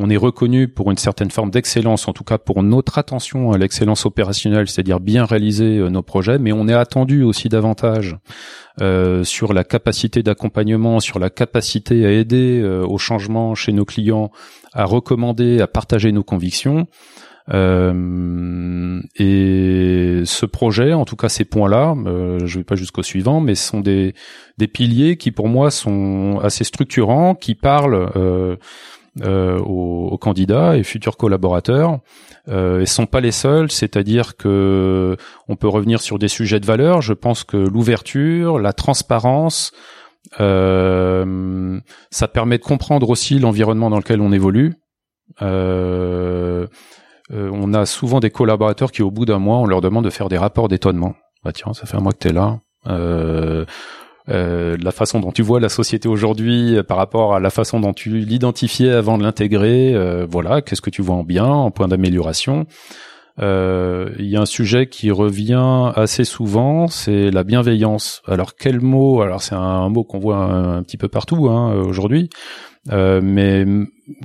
est 0.09 0.17
reconnu 0.17 0.67
pour 0.67 0.91
une 0.91 0.97
certaine 0.97 1.31
forme 1.31 1.51
d'excellence, 1.51 2.07
en 2.07 2.13
tout 2.13 2.23
cas 2.23 2.37
pour 2.37 2.63
notre 2.63 2.97
attention 2.97 3.51
à 3.51 3.57
l'excellence 3.57 4.05
opérationnelle, 4.05 4.67
c'est-à-dire 4.67 4.99
bien 4.99 5.25
réaliser 5.25 5.89
nos 5.89 6.01
projets, 6.01 6.37
mais 6.37 6.51
on 6.51 6.67
est 6.67 6.73
attendu 6.73 7.23
aussi 7.23 7.49
davantage 7.49 8.17
sur 9.23 9.53
la 9.53 9.63
capacité 9.63 10.21
d'accompagnement, 10.21 10.99
sur 10.99 11.17
la 11.17 11.29
capacité 11.29 12.05
à 12.05 12.11
aider 12.11 12.61
au 12.63 12.97
changement 12.97 13.55
chez 13.55 13.71
nos 13.71 13.85
clients, 13.85 14.31
à 14.73 14.83
recommander, 14.83 15.61
à 15.61 15.67
partager 15.67 16.11
nos 16.11 16.23
convictions. 16.23 16.87
Euh, 17.53 19.01
et 19.17 20.21
ce 20.25 20.45
projet, 20.45 20.93
en 20.93 21.05
tout 21.05 21.15
cas 21.15 21.29
ces 21.29 21.45
points-là, 21.45 21.95
euh, 22.07 22.39
je 22.45 22.57
vais 22.57 22.63
pas 22.63 22.75
jusqu'au 22.75 23.03
suivant, 23.03 23.39
mais 23.39 23.55
ce 23.55 23.67
sont 23.67 23.81
des, 23.81 24.15
des 24.57 24.67
piliers 24.67 25.17
qui 25.17 25.31
pour 25.31 25.47
moi 25.47 25.69
sont 25.69 26.39
assez 26.41 26.63
structurants, 26.63 27.35
qui 27.35 27.53
parlent 27.53 28.09
euh, 28.15 28.55
euh 29.23 29.57
aux, 29.59 30.17
candidats 30.17 30.77
et 30.77 30.83
futurs 30.83 31.17
collaborateurs. 31.17 31.99
Euh, 32.47 32.81
et 32.81 32.85
sont 32.85 33.05
pas 33.05 33.21
les 33.21 33.31
seuls, 33.31 33.71
c'est-à-dire 33.71 34.37
que 34.37 35.17
on 35.47 35.55
peut 35.55 35.67
revenir 35.67 36.01
sur 36.01 36.19
des 36.19 36.27
sujets 36.27 36.59
de 36.59 36.65
valeur. 36.65 37.01
Je 37.01 37.13
pense 37.13 37.43
que 37.43 37.57
l'ouverture, 37.57 38.59
la 38.59 38.71
transparence, 38.71 39.71
euh, 40.39 41.79
ça 42.11 42.27
permet 42.27 42.57
de 42.57 42.63
comprendre 42.63 43.09
aussi 43.09 43.39
l'environnement 43.39 43.89
dans 43.89 43.97
lequel 43.97 44.21
on 44.21 44.31
évolue. 44.31 44.75
Euh, 45.41 46.67
euh, 47.31 47.49
on 47.51 47.73
a 47.73 47.85
souvent 47.85 48.19
des 48.19 48.29
collaborateurs 48.29 48.91
qui, 48.91 49.01
au 49.01 49.11
bout 49.11 49.25
d'un 49.25 49.39
mois, 49.39 49.57
on 49.57 49.65
leur 49.65 49.81
demande 49.81 50.05
de 50.05 50.09
faire 50.09 50.29
des 50.29 50.37
rapports 50.37 50.67
d'étonnement. 50.67 51.15
Bah 51.43 51.51
tiens, 51.51 51.73
ça 51.73 51.85
fait 51.85 51.97
un 51.97 52.01
mois 52.01 52.13
que 52.13 52.19
t'es 52.19 52.33
là. 52.33 52.59
Euh, 52.87 53.65
euh, 54.29 54.77
la 54.81 54.91
façon 54.91 55.19
dont 55.19 55.31
tu 55.31 55.41
vois 55.41 55.59
la 55.59 55.69
société 55.69 56.07
aujourd'hui 56.07 56.77
par 56.87 56.97
rapport 56.97 57.35
à 57.35 57.39
la 57.39 57.49
façon 57.49 57.79
dont 57.79 57.93
tu 57.93 58.09
l'identifiais 58.17 58.91
avant 58.91 59.17
de 59.17 59.23
l'intégrer, 59.23 59.95
voilà, 60.29 60.61
qu'est-ce 60.61 60.81
que 60.81 60.89
tu 60.89 61.01
vois 61.01 61.15
en 61.15 61.23
bien, 61.23 61.45
en 61.45 61.71
point 61.71 61.87
d'amélioration. 61.87 62.65
Il 63.39 64.25
y 64.25 64.35
a 64.35 64.41
un 64.41 64.45
sujet 64.45 64.87
qui 64.87 65.11
revient 65.11 65.91
assez 65.95 66.23
souvent, 66.23 66.87
c'est 66.87 67.31
la 67.31 67.43
bienveillance. 67.43 68.21
Alors 68.27 68.55
quel 68.55 68.81
mot 68.81 69.21
Alors 69.21 69.41
c'est 69.41 69.55
un, 69.55 69.89
mot 69.89 70.03
qu'on 70.03 70.19
voit 70.19 70.37
un, 70.37 70.83
petit 70.83 70.97
peu 70.97 71.07
partout 71.07 71.49
hein, 71.49 71.73
aujourd'hui. 71.73 72.29
Euh, 72.91 73.19
mais 73.23 73.65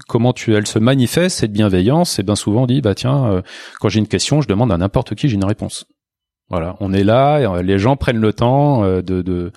comment 0.06 0.34
elle 0.48 0.66
se 0.66 0.78
manifeste 0.78 1.38
cette 1.38 1.52
bienveillance 1.52 2.18
Et 2.18 2.22
bien 2.22 2.34
souvent 2.34 2.64
on 2.64 2.66
dit 2.66 2.80
bah 2.80 2.94
tiens, 2.94 3.26
euh, 3.26 3.42
quand 3.80 3.88
j'ai 3.88 4.00
une 4.00 4.08
question, 4.08 4.40
je 4.40 4.48
demande 4.48 4.72
à 4.72 4.76
n'importe 4.76 5.14
qui, 5.14 5.28
j'ai 5.28 5.36
une 5.36 5.44
réponse. 5.44 5.86
Voilà, 6.50 6.76
on 6.80 6.92
est 6.92 7.04
là, 7.04 7.38
et 7.38 7.62
les 7.62 7.78
gens 7.78 7.96
prennent 7.96 8.20
le 8.20 8.32
temps 8.32 8.82
euh, 8.82 9.02
de 9.02 9.22
de, 9.22 9.52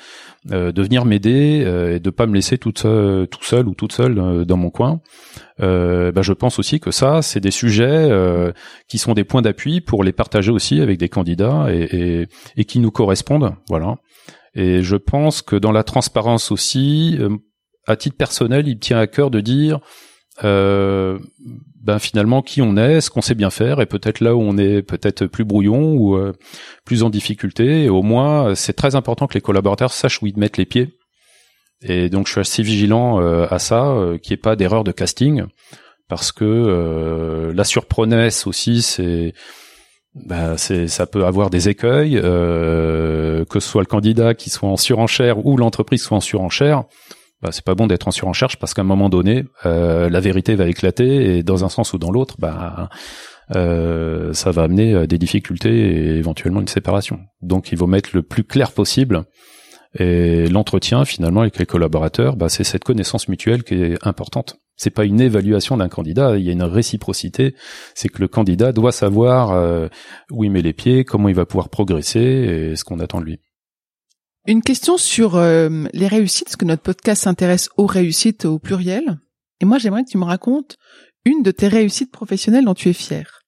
de 0.46 0.82
venir 0.82 1.06
m'aider 1.06 1.66
et 1.96 2.00
de 2.00 2.10
pas 2.10 2.28
me 2.28 2.36
laisser 2.36 2.58
toute 2.58 2.80
seule, 2.80 3.28
tout 3.28 3.44
seul 3.44 3.68
ou 3.68 3.74
toute 3.74 3.94
seule 3.94 4.46
dans 4.46 4.58
mon 4.58 4.70
coin. 4.70 5.02
Bah, 5.60 6.22
je 6.22 6.34
pense 6.34 6.60
aussi 6.60 6.80
que 6.80 6.92
ça, 6.92 7.22
c'est 7.22 7.40
des 7.40 7.52
sujets 7.52 8.12
qui 8.88 8.98
sont 8.98 9.14
des 9.14 9.24
points 9.24 9.42
d'appui 9.42 9.80
pour 9.82 10.04
les 10.04 10.12
partager 10.12 10.52
aussi 10.52 10.82
avec 10.82 11.00
des 11.00 11.10
candidats 11.10 11.68
et, 11.70 12.28
et, 12.58 12.66
qui 12.66 12.80
nous 12.80 12.92
correspondent. 12.92 13.56
Voilà. 13.70 13.96
Et 14.54 14.84
je 14.84 14.98
pense 14.98 15.42
que 15.42 15.56
dans 15.56 15.72
la 15.72 15.84
transparence 15.84 16.52
aussi, 16.52 17.18
à 17.88 17.96
titre 17.96 18.18
personnel, 18.18 18.68
il 18.68 18.80
tient 18.80 19.00
à 19.00 19.08
cœur 19.08 19.32
de 19.32 19.40
dire 19.40 19.80
euh, 20.44 21.20
ben 21.84 22.00
finalement 22.00 22.42
qui 22.42 22.62
on 22.62 22.78
est, 22.78 23.02
ce 23.02 23.10
qu'on 23.10 23.22
sait 23.22 23.36
bien 23.36 23.50
faire, 23.50 23.82
et 23.82 23.86
peut-être 23.86 24.22
là 24.22 24.36
où 24.36 24.42
on 24.42 24.58
est 24.58 24.82
peut-être 24.82 25.26
plus 25.26 25.44
brouillon 25.44 25.94
ou 25.94 26.16
euh, 26.16 26.32
plus 26.86 27.04
en 27.04 27.10
difficulté. 27.10 27.90
Au 27.90 28.02
moins, 28.02 28.56
c'est 28.56 28.74
très 28.74 28.96
important 28.96 29.28
que 29.28 29.34
les 29.34 29.42
collaborateurs 29.42 29.92
sachent 29.92 30.22
où 30.22 30.28
ils 30.28 30.38
mettent 30.38 30.58
les 30.58 30.66
pieds. 30.66 30.98
Et 31.82 32.10
donc, 32.10 32.28
je 32.28 32.32
suis 32.32 32.42
assez 32.42 32.64
vigilant 32.64 33.22
euh, 33.22 33.46
à 33.50 33.60
ça, 33.60 33.88
euh, 33.88 34.18
qu'il 34.18 34.32
n'y 34.32 34.36
ait 34.36 34.42
pas 34.42 34.56
d'erreur 34.56 34.86
de 34.86 34.94
casting, 34.94 35.44
parce 36.08 36.32
que 36.32 37.52
la 37.54 37.64
surprenesse 37.66 38.48
aussi, 38.48 38.82
c'est 38.82 39.34
ben, 40.16 40.58
c'est 40.58 40.88
ça 40.88 41.08
peut 41.08 41.26
avoir 41.26 41.50
des 41.50 41.70
écueils, 41.70 42.22
que 42.22 43.46
ce 43.60 43.60
soit 43.60 43.82
le 43.82 43.88
candidat 43.88 44.36
qui 44.36 44.50
soit 44.50 44.70
en 44.70 44.78
surenchère 44.78 45.46
ou 45.46 45.58
l'entreprise 45.58 46.04
soit 46.04 46.18
en 46.18 46.22
surenchère 46.22 46.84
bah, 47.44 47.50
c'est 47.52 47.66
pas 47.66 47.76
bon 47.76 47.88
d'être 47.88 48.08
en 48.08 48.12
surenchère 48.12 48.48
parce 48.60 48.74
qu'à 48.74 48.82
un 48.82 48.86
moment 48.86 49.10
donné, 49.10 49.44
euh, 49.66 50.10
la 50.10 50.20
vérité 50.22 50.56
va 50.56 50.68
éclater 50.68 51.38
et 51.38 51.44
dans 51.44 51.66
un 51.66 51.70
sens 51.70 51.94
ou 51.94 51.98
dans 51.98 52.10
l'autre, 52.10 52.36
bah, 52.40 52.90
euh, 53.56 54.34
ça 54.34 54.52
va 54.52 54.64
amener 54.64 54.94
euh, 54.94 55.08
des 55.08 55.18
difficultés 55.18 55.70
et 55.70 56.18
éventuellement 56.18 56.62
une 56.62 56.68
séparation. 56.68 57.20
Donc, 57.42 57.72
il 57.72 57.78
faut 57.78 57.88
mettre 57.88 58.12
le 58.14 58.24
plus 58.24 58.44
clair 58.44 58.72
possible. 58.72 59.24
Et 60.00 60.48
l'entretien, 60.48 61.06
finalement, 61.06 61.42
avec 61.42 61.60
les 61.60 61.66
collaborateurs, 61.66 62.36
bah, 62.36 62.50
c'est 62.50 62.64
cette 62.64 62.84
connaissance 62.84 63.28
mutuelle 63.28 63.64
qui 63.64 63.76
est 63.76 64.08
importante. 64.08 64.58
C'est 64.76 64.90
pas 64.90 65.06
une 65.06 65.22
évaluation 65.22 65.78
d'un 65.78 65.90
candidat, 65.90 66.38
il 66.38 66.46
y 66.46 66.50
a 66.50 66.54
une 66.54 66.64
réciprocité. 66.64 67.56
C'est 67.94 68.10
que 68.10 68.20
le 68.20 68.28
candidat 68.28 68.72
doit 68.72 68.92
savoir 68.92 69.52
euh, 69.52 69.88
où 70.32 70.44
il 70.44 70.52
met 70.52 70.64
les 70.64 70.74
pieds, 70.74 71.04
comment 71.04 71.30
il 71.30 71.36
va 71.36 71.46
pouvoir 71.46 71.70
progresser 71.70 72.20
et 72.20 72.76
ce 72.76 72.84
qu'on 72.84 73.00
attend 73.00 73.20
de 73.20 73.26
lui. 73.26 73.40
Une 74.46 74.62
question 74.62 74.98
sur 74.98 75.36
euh, 75.36 75.86
les 75.94 76.08
réussites, 76.08 76.46
parce 76.46 76.58
que 76.58 76.66
notre 76.66 76.82
podcast 76.82 77.24
s'intéresse 77.24 77.70
aux 77.78 77.86
réussites 77.86 78.44
au 78.44 78.60
pluriel. 78.60 79.18
Et 79.62 79.66
moi, 79.66 79.78
j'aimerais 79.78 80.04
que 80.04 80.10
tu 80.10 80.18
me 80.18 80.26
racontes 80.26 80.76
une 81.24 81.44
de 81.44 81.52
tes 81.52 81.70
réussites 81.70 82.12
professionnelles 82.12 82.66
dont 82.66 82.74
tu 82.74 82.90
es 82.90 82.94
fier. 82.94 83.40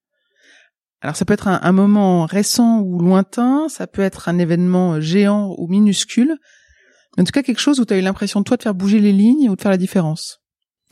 Alors, 1.01 1.17
ça 1.17 1.25
peut 1.25 1.33
être 1.33 1.49
un, 1.49 1.71
moment 1.73 2.25
récent 2.25 2.79
ou 2.79 2.99
lointain, 2.99 3.67
ça 3.67 3.87
peut 3.87 4.01
être 4.01 4.29
un 4.29 4.39
événement 4.39 5.01
géant 5.01 5.53
ou 5.57 5.67
minuscule, 5.67 6.37
mais 7.15 7.21
en 7.21 7.25
tout 7.25 7.31
cas 7.33 7.43
quelque 7.43 7.59
chose 7.59 7.81
où 7.81 7.85
tu 7.85 7.93
as 7.93 7.97
eu 7.97 8.01
l'impression 8.01 8.41
toi 8.43 8.55
de 8.55 8.63
faire 8.63 8.73
bouger 8.73 8.99
les 8.99 9.11
lignes 9.11 9.49
ou 9.49 9.57
de 9.57 9.61
faire 9.61 9.71
la 9.71 9.77
différence. 9.77 10.39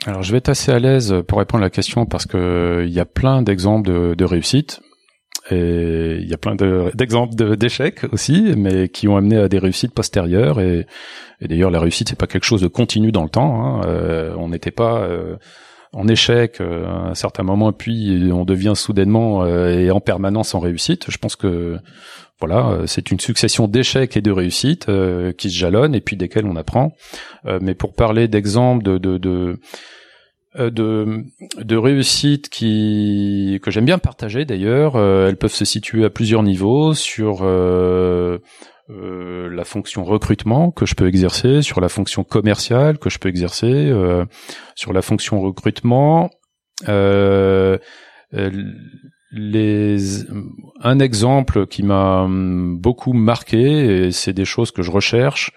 Alors, 0.04 0.22
je 0.22 0.32
vais 0.32 0.38
être 0.38 0.50
assez 0.50 0.70
à 0.70 0.78
l'aise 0.78 1.14
pour 1.26 1.38
répondre 1.38 1.62
à 1.62 1.66
la 1.66 1.70
question 1.70 2.04
parce 2.04 2.26
que 2.26 2.84
il 2.86 2.92
y 2.92 3.00
a 3.00 3.06
plein 3.06 3.40
d'exemples 3.40 3.90
de, 3.90 4.14
de 4.14 4.24
réussites. 4.24 4.82
Et 5.50 6.18
il 6.20 6.28
y 6.28 6.32
a 6.32 6.38
plein 6.38 6.54
d'exemples 6.94 7.34
d'échecs 7.56 8.00
aussi, 8.12 8.54
mais 8.56 8.88
qui 8.88 9.08
ont 9.08 9.16
amené 9.16 9.36
à 9.36 9.48
des 9.48 9.58
réussites 9.58 9.92
postérieures. 9.92 10.60
Et, 10.60 10.86
d'ailleurs, 11.42 11.70
la 11.70 11.80
réussite 11.80 12.08
c'est 12.08 12.18
pas 12.18 12.26
quelque 12.26 12.44
chose 12.44 12.62
de 12.62 12.68
continu 12.68 13.12
dans 13.12 13.22
le 13.22 13.28
temps. 13.28 13.62
Hein. 13.62 13.82
Euh, 13.86 14.34
on 14.38 14.48
n'était 14.48 14.70
pas 14.70 15.02
euh, 15.02 15.36
en 15.92 16.08
échec 16.08 16.60
euh, 16.60 16.86
à 16.86 17.10
un 17.10 17.14
certain 17.14 17.42
moment, 17.42 17.72
puis 17.72 18.30
on 18.32 18.44
devient 18.44 18.72
soudainement 18.74 19.46
et 19.46 19.90
en 19.90 20.00
permanence 20.00 20.54
en 20.54 20.60
réussite. 20.60 21.10
Je 21.10 21.18
pense 21.18 21.36
que 21.36 21.78
voilà, 22.40 22.80
c'est 22.86 23.10
une 23.10 23.20
succession 23.20 23.68
d'échecs 23.68 24.16
et 24.16 24.20
de 24.20 24.30
réussites 24.30 24.86
qui 25.38 25.50
se 25.50 25.56
jalonnent 25.56 25.94
et 25.94 26.00
puis 26.00 26.16
desquels 26.16 26.46
on 26.46 26.56
apprend. 26.56 26.92
mais 27.60 27.74
pour 27.74 27.94
parler 27.94 28.28
d'exemples 28.28 28.82
de, 28.82 28.98
de, 28.98 29.18
de 29.18 29.60
de, 30.54 31.24
de 31.58 31.76
réussite 31.76 32.48
qui 32.48 33.58
que 33.62 33.70
j'aime 33.70 33.84
bien 33.84 33.98
partager 33.98 34.44
d'ailleurs. 34.44 34.96
Euh, 34.96 35.28
elles 35.28 35.36
peuvent 35.36 35.52
se 35.52 35.64
situer 35.64 36.04
à 36.04 36.10
plusieurs 36.10 36.42
niveaux 36.42 36.94
sur 36.94 37.40
euh, 37.42 38.38
la 38.88 39.64
fonction 39.64 40.04
recrutement 40.04 40.70
que 40.70 40.86
je 40.86 40.94
peux 40.94 41.08
exercer, 41.08 41.62
sur 41.62 41.80
la 41.80 41.88
fonction 41.88 42.22
commerciale 42.22 42.98
que 42.98 43.10
je 43.10 43.18
peux 43.18 43.28
exercer, 43.28 43.92
sur 44.74 44.92
la 44.92 45.00
fonction 45.00 45.40
recrutement. 45.40 46.30
les, 49.36 49.96
un 50.80 50.98
exemple 51.00 51.66
qui 51.66 51.82
m'a 51.82 52.28
beaucoup 52.28 53.14
marqué, 53.14 54.06
et 54.06 54.12
c'est 54.12 54.34
des 54.34 54.44
choses 54.44 54.70
que 54.70 54.82
je 54.82 54.90
recherche, 54.90 55.50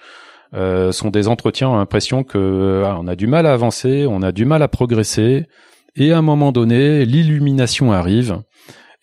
euh, 0.53 0.91
sont 0.91 1.09
des 1.09 1.27
entretiens 1.27 1.73
à 1.73 1.77
l'impression 1.77 2.23
que 2.23 2.83
ah, 2.85 2.97
on 2.99 3.07
a 3.07 3.15
du 3.15 3.27
mal 3.27 3.45
à 3.45 3.53
avancer, 3.53 4.05
on 4.07 4.21
a 4.21 4.31
du 4.31 4.45
mal 4.45 4.61
à 4.61 4.67
progresser, 4.67 5.45
et 5.95 6.11
à 6.11 6.17
un 6.17 6.21
moment 6.21 6.51
donné, 6.51 7.05
l'illumination 7.05 7.91
arrive. 7.91 8.41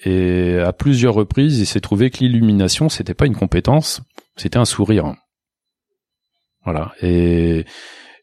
Et 0.05 0.59
à 0.59 0.73
plusieurs 0.73 1.15
reprises, 1.15 1.59
il 1.59 1.67
s'est 1.67 1.81
trouvé 1.81 2.11
que 2.11 2.19
l'illumination, 2.19 2.89
c'était 2.89 3.15
pas 3.15 3.27
une 3.27 3.37
compétence, 3.37 4.03
c'était 4.37 4.59
un 4.59 4.65
sourire. 4.65 5.15
Voilà. 6.65 6.93
Et, 7.03 7.65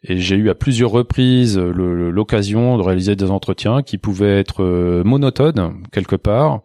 et 0.03 0.17
j'ai 0.17 0.36
eu 0.36 0.49
à 0.49 0.55
plusieurs 0.55 0.91
reprises 0.91 1.57
l'occasion 1.57 2.77
de 2.77 2.84
réaliser 2.84 3.15
des 3.15 3.29
entretiens 3.29 3.84
qui 3.84 3.97
pouvaient 3.97 4.39
être 4.39 4.63
euh, 4.63 5.03
monotones 5.03 5.84
quelque 5.91 6.15
part, 6.15 6.62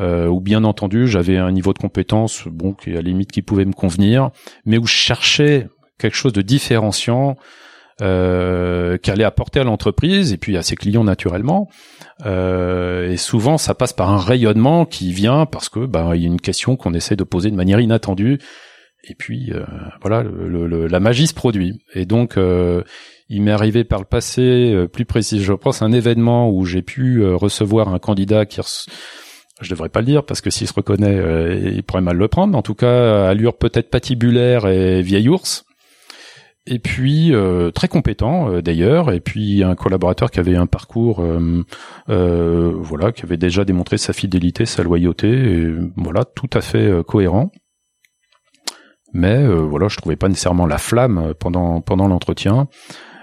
euh, 0.00 0.26
où 0.26 0.40
bien 0.40 0.64
entendu 0.64 1.06
j'avais 1.06 1.38
un 1.38 1.52
niveau 1.52 1.72
de 1.72 1.78
compétence 1.78 2.46
bon 2.48 2.72
qui 2.74 2.90
à 2.90 2.94
la 2.94 3.02
limite 3.02 3.32
qui 3.32 3.42
pouvait 3.42 3.64
me 3.64 3.72
convenir, 3.72 4.30
mais 4.66 4.76
où 4.76 4.86
je 4.86 4.94
cherchais 4.94 5.68
quelque 6.04 6.16
chose 6.16 6.34
de 6.34 6.42
différenciant 6.42 7.36
euh, 8.02 8.98
qui 8.98 9.10
allait 9.10 9.24
apporter 9.24 9.60
à 9.60 9.64
l'entreprise 9.64 10.32
et 10.32 10.36
puis 10.36 10.56
à 10.58 10.62
ses 10.62 10.76
clients 10.76 11.04
naturellement. 11.04 11.68
Euh, 12.26 13.10
et 13.10 13.16
souvent, 13.16 13.56
ça 13.56 13.74
passe 13.74 13.92
par 13.92 14.10
un 14.10 14.18
rayonnement 14.18 14.84
qui 14.84 15.12
vient 15.12 15.46
parce 15.46 15.70
que 15.70 15.86
bah, 15.86 16.10
il 16.14 16.22
y 16.22 16.24
a 16.24 16.28
une 16.28 16.40
question 16.40 16.76
qu'on 16.76 16.92
essaie 16.92 17.16
de 17.16 17.24
poser 17.24 17.50
de 17.50 17.56
manière 17.56 17.80
inattendue. 17.80 18.38
Et 19.08 19.14
puis 19.14 19.50
euh, 19.52 19.64
voilà, 20.02 20.22
le, 20.22 20.86
la 20.86 21.00
magie 21.00 21.26
se 21.26 21.34
produit. 21.34 21.78
Et 21.94 22.04
donc, 22.04 22.36
euh, 22.36 22.82
il 23.30 23.42
m'est 23.42 23.52
arrivé 23.52 23.84
par 23.84 24.00
le 24.00 24.06
passé, 24.06 24.72
euh, 24.74 24.88
plus 24.88 25.04
précis, 25.06 25.42
je 25.42 25.52
pense, 25.54 25.80
un 25.80 25.92
événement 25.92 26.50
où 26.50 26.66
j'ai 26.66 26.82
pu 26.82 27.22
euh, 27.22 27.34
recevoir 27.34 27.88
un 27.88 27.98
candidat 27.98 28.44
qui 28.44 28.60
je 29.60 29.70
devrais 29.70 29.88
pas 29.88 30.00
le 30.00 30.06
dire 30.06 30.24
parce 30.24 30.40
que 30.40 30.50
s'il 30.50 30.66
se 30.66 30.74
reconnaît, 30.74 31.16
il 31.74 31.82
pourrait 31.84 32.02
mal 32.02 32.16
le 32.16 32.28
prendre. 32.28 32.58
En 32.58 32.62
tout 32.62 32.74
cas, 32.74 33.28
allure 33.28 33.56
peut-être 33.56 33.88
patibulaire 33.88 34.66
et 34.66 35.00
vieille 35.00 35.28
ours. 35.28 35.64
Et 36.66 36.78
puis 36.78 37.32
très 37.74 37.88
compétent 37.88 38.60
d'ailleurs, 38.60 39.12
et 39.12 39.20
puis 39.20 39.62
un 39.62 39.74
collaborateur 39.74 40.30
qui 40.30 40.40
avait 40.40 40.56
un 40.56 40.66
parcours, 40.66 41.22
voilà, 42.06 43.12
qui 43.12 43.22
avait 43.22 43.36
déjà 43.36 43.64
démontré 43.64 43.98
sa 43.98 44.12
fidélité, 44.12 44.64
sa 44.66 44.82
loyauté, 44.82 45.28
et 45.28 45.74
voilà, 45.96 46.24
tout 46.24 46.50
à 46.54 46.60
fait 46.60 46.90
cohérent 47.06 47.50
mais 49.14 49.36
euh, 49.36 49.60
voilà, 49.60 49.88
je 49.88 49.96
trouvais 49.96 50.16
pas 50.16 50.28
nécessairement 50.28 50.66
la 50.66 50.78
flamme 50.78 51.32
pendant 51.38 51.80
pendant 51.80 52.08
l'entretien. 52.08 52.68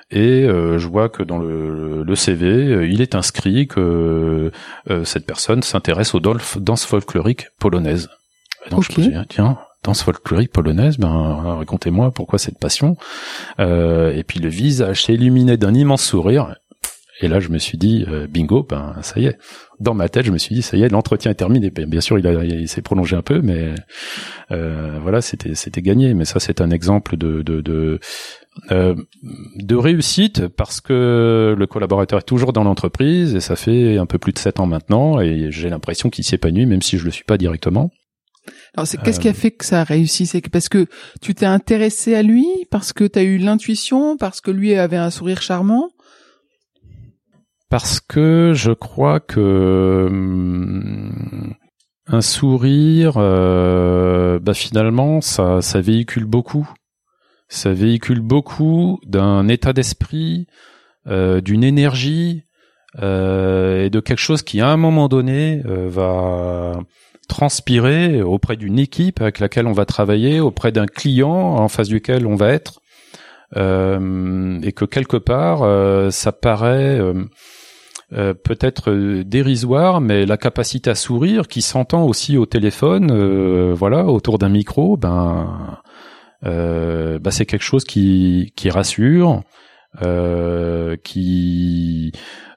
Et 0.09 0.43
euh, 0.43 0.77
je 0.77 0.87
vois 0.87 1.07
que 1.07 1.23
dans 1.23 1.37
le, 1.37 2.03
le 2.03 2.15
CV, 2.15 2.47
euh, 2.47 2.87
il 2.87 3.01
est 3.01 3.15
inscrit 3.15 3.67
que 3.67 4.51
cette 5.03 5.25
personne 5.25 5.61
s'intéresse 5.61 6.15
aux 6.15 6.19
danses 6.19 6.85
folkloriques 6.85 7.47
polonaises. 7.59 8.09
Donc 8.71 8.83
je 8.83 9.01
me 9.01 9.25
tiens, 9.25 9.57
danse 9.83 10.03
folklorique 10.03 10.51
polonaise, 10.51 10.97
ben 10.97 11.57
racontez-moi 11.57 12.11
pourquoi 12.11 12.39
cette 12.39 12.59
passion. 12.59 12.97
et 13.59 14.23
puis 14.27 14.39
le 14.39 14.49
visage 14.49 15.05
s'est 15.05 15.13
illuminé 15.13 15.57
d'un 15.57 15.73
immense 15.73 16.03
sourire. 16.03 16.55
Et 17.21 17.27
là, 17.27 17.39
je 17.39 17.49
me 17.49 17.59
suis 17.59 17.77
dit, 17.77 18.03
euh, 18.07 18.27
bingo, 18.27 18.65
ben 18.67 18.95
ça 19.01 19.19
y 19.19 19.27
est. 19.27 19.37
Dans 19.79 19.93
ma 19.93 20.09
tête, 20.09 20.25
je 20.25 20.31
me 20.31 20.37
suis 20.37 20.55
dit, 20.55 20.61
ça 20.61 20.75
y 20.75 20.81
est, 20.81 20.89
l'entretien 20.89 21.31
est 21.31 21.35
terminé. 21.35 21.69
Bien 21.69 22.01
sûr, 22.01 22.17
il, 22.17 22.25
il 22.25 22.67
s'est 22.67 22.81
prolongé 22.81 23.15
un 23.15 23.21
peu, 23.21 23.41
mais 23.41 23.75
euh, 24.51 24.99
voilà, 25.01 25.21
c'était 25.21 25.53
c'était 25.53 25.81
gagné. 25.81 26.13
Mais 26.15 26.25
ça, 26.25 26.39
c'est 26.39 26.61
un 26.61 26.71
exemple 26.71 27.17
de 27.17 27.43
de 27.43 27.61
de, 27.61 27.99
euh, 28.71 28.95
de 29.55 29.75
réussite 29.75 30.47
parce 30.47 30.81
que 30.81 31.55
le 31.57 31.67
collaborateur 31.67 32.19
est 32.19 32.23
toujours 32.23 32.53
dans 32.53 32.63
l'entreprise 32.63 33.35
et 33.35 33.39
ça 33.39 33.55
fait 33.55 33.97
un 33.97 34.07
peu 34.07 34.17
plus 34.17 34.33
de 34.33 34.39
sept 34.39 34.59
ans 34.59 34.65
maintenant 34.65 35.19
et 35.19 35.51
j'ai 35.51 35.69
l'impression 35.69 36.09
qu'il 36.09 36.23
s'y 36.23 36.35
épanouit, 36.35 36.65
même 36.65 36.81
si 36.81 36.97
je 36.97 37.05
le 37.05 37.11
suis 37.11 37.23
pas 37.23 37.37
directement. 37.37 37.91
Alors, 38.75 38.87
c'est 38.87 39.01
qu'est-ce 39.01 39.19
qui 39.19 39.27
a 39.27 39.33
fait 39.33 39.51
que 39.51 39.65
ça 39.65 39.81
a 39.81 39.83
réussi? 39.83 40.25
C'est 40.25 40.41
parce 40.49 40.69
que 40.69 40.87
tu 41.21 41.35
t'es 41.35 41.45
intéressé 41.45 42.15
à 42.15 42.23
lui, 42.23 42.47
parce 42.69 42.93
que 42.93 43.03
tu 43.03 43.19
as 43.19 43.23
eu 43.23 43.37
l'intuition, 43.37 44.15
parce 44.15 44.39
que 44.39 44.49
lui 44.49 44.75
avait 44.75 44.97
un 44.97 45.09
sourire 45.09 45.41
charmant? 45.41 45.89
Parce 47.69 47.99
que 47.99 48.53
je 48.53 48.71
crois 48.71 49.19
que 49.19 50.07
hum, 50.09 51.53
un 52.07 52.21
sourire, 52.21 53.13
euh, 53.17 54.39
bah 54.39 54.53
finalement, 54.53 55.21
ça, 55.21 55.61
ça 55.61 55.81
véhicule 55.81 56.25
beaucoup. 56.25 56.69
Ça 57.49 57.73
véhicule 57.73 58.21
beaucoup 58.21 58.99
d'un 59.05 59.47
état 59.47 59.73
d'esprit, 59.73 60.47
euh, 61.07 61.41
d'une 61.41 61.63
énergie 61.63 62.43
euh, 63.01 63.85
et 63.85 63.89
de 63.89 63.99
quelque 63.99 64.19
chose 64.19 64.43
qui, 64.43 64.61
à 64.61 64.69
un 64.69 64.77
moment 64.77 65.07
donné, 65.07 65.61
va 65.65 66.79
transpirer 67.27 68.21
auprès 68.21 68.57
d'une 68.57 68.79
équipe 68.79 69.21
avec 69.21 69.39
laquelle 69.39 69.67
on 69.67 69.73
va 69.73 69.85
travailler, 69.85 70.39
auprès 70.39 70.71
d'un 70.71 70.85
client 70.85 71.29
en 71.31 71.67
face 71.67 71.87
duquel 71.87 72.25
on 72.27 72.35
va 72.35 72.49
être, 72.49 72.81
et 73.55 74.71
que 74.71 74.85
quelque 74.85 75.17
part, 75.17 76.11
ça 76.11 76.31
paraît 76.31 76.99
euh, 78.13 78.33
peut-être 78.33 78.91
euh, 78.91 79.23
dérisoire, 79.23 80.01
mais 80.01 80.25
la 80.25 80.35
capacité 80.35 80.89
à 80.89 80.95
sourire, 80.95 81.47
qui 81.47 81.61
s'entend 81.61 82.03
aussi 82.03 82.37
au 82.37 82.45
téléphone, 82.45 83.09
euh, 83.09 83.73
voilà, 83.73 84.05
autour 84.05 84.37
d'un 84.37 84.49
micro, 84.49 84.97
ben, 84.97 85.79
ben 86.43 87.31
c'est 87.31 87.45
quelque 87.45 87.63
chose 87.63 87.85
qui, 87.85 88.51
qui 88.57 88.69
rassure, 88.69 89.43
qui 91.03 92.11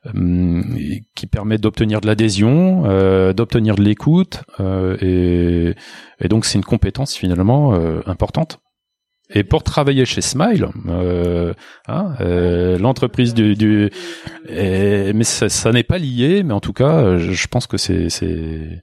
hum, 0.05 0.77
qui 1.15 1.27
permet 1.27 1.59
d'obtenir 1.59 2.01
de 2.01 2.07
l'adhésion, 2.07 2.83
d'obtenir 3.33 3.75
de 3.77 3.83
l'écoute, 3.83 4.43
et, 5.01 5.75
et 6.21 6.29
donc 6.29 6.45
c'est 6.45 6.59
une 6.59 6.65
compétence 6.65 7.15
finalement 7.15 7.75
importante. 8.07 8.61
Et 9.31 9.43
pour 9.43 9.63
travailler 9.63 10.05
chez 10.05 10.21
Smile, 10.21 10.69
euh, 10.87 11.55
hein, 11.89 12.15
euh, 12.21 12.79
l'entreprise 12.79 13.33
du, 13.33 13.55
du 13.55 13.91
mais 14.49 15.25
ça, 15.25 15.49
ça 15.49 15.73
n'est 15.73 15.83
pas 15.83 15.99
lié, 15.99 16.43
mais 16.43 16.53
en 16.53 16.61
tout 16.61 16.75
cas, 16.75 17.17
je 17.17 17.47
pense 17.47 17.67
que 17.67 17.79
c'est 17.79 18.11
c'est 18.11 18.83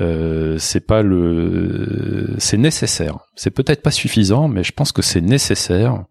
euh, 0.00 0.58
c'est 0.58 0.86
pas 0.86 1.02
le 1.02 2.34
c'est 2.38 2.58
nécessaire. 2.58 3.20
C'est 3.36 3.50
peut-être 3.50 3.82
pas 3.82 3.90
suffisant, 3.90 4.48
mais 4.48 4.64
je 4.64 4.72
pense 4.72 4.92
que 4.92 5.00
c'est 5.00 5.22
nécessaire 5.22 6.04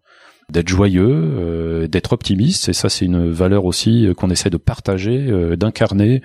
d'être 0.50 0.68
joyeux, 0.68 1.08
euh, 1.08 1.86
d'être 1.86 2.12
optimiste, 2.12 2.68
et 2.68 2.72
ça 2.72 2.88
c'est 2.88 3.04
une 3.04 3.30
valeur 3.30 3.64
aussi 3.64 4.08
qu'on 4.16 4.30
essaie 4.30 4.50
de 4.50 4.56
partager, 4.56 5.26
euh, 5.30 5.56
d'incarner 5.56 6.22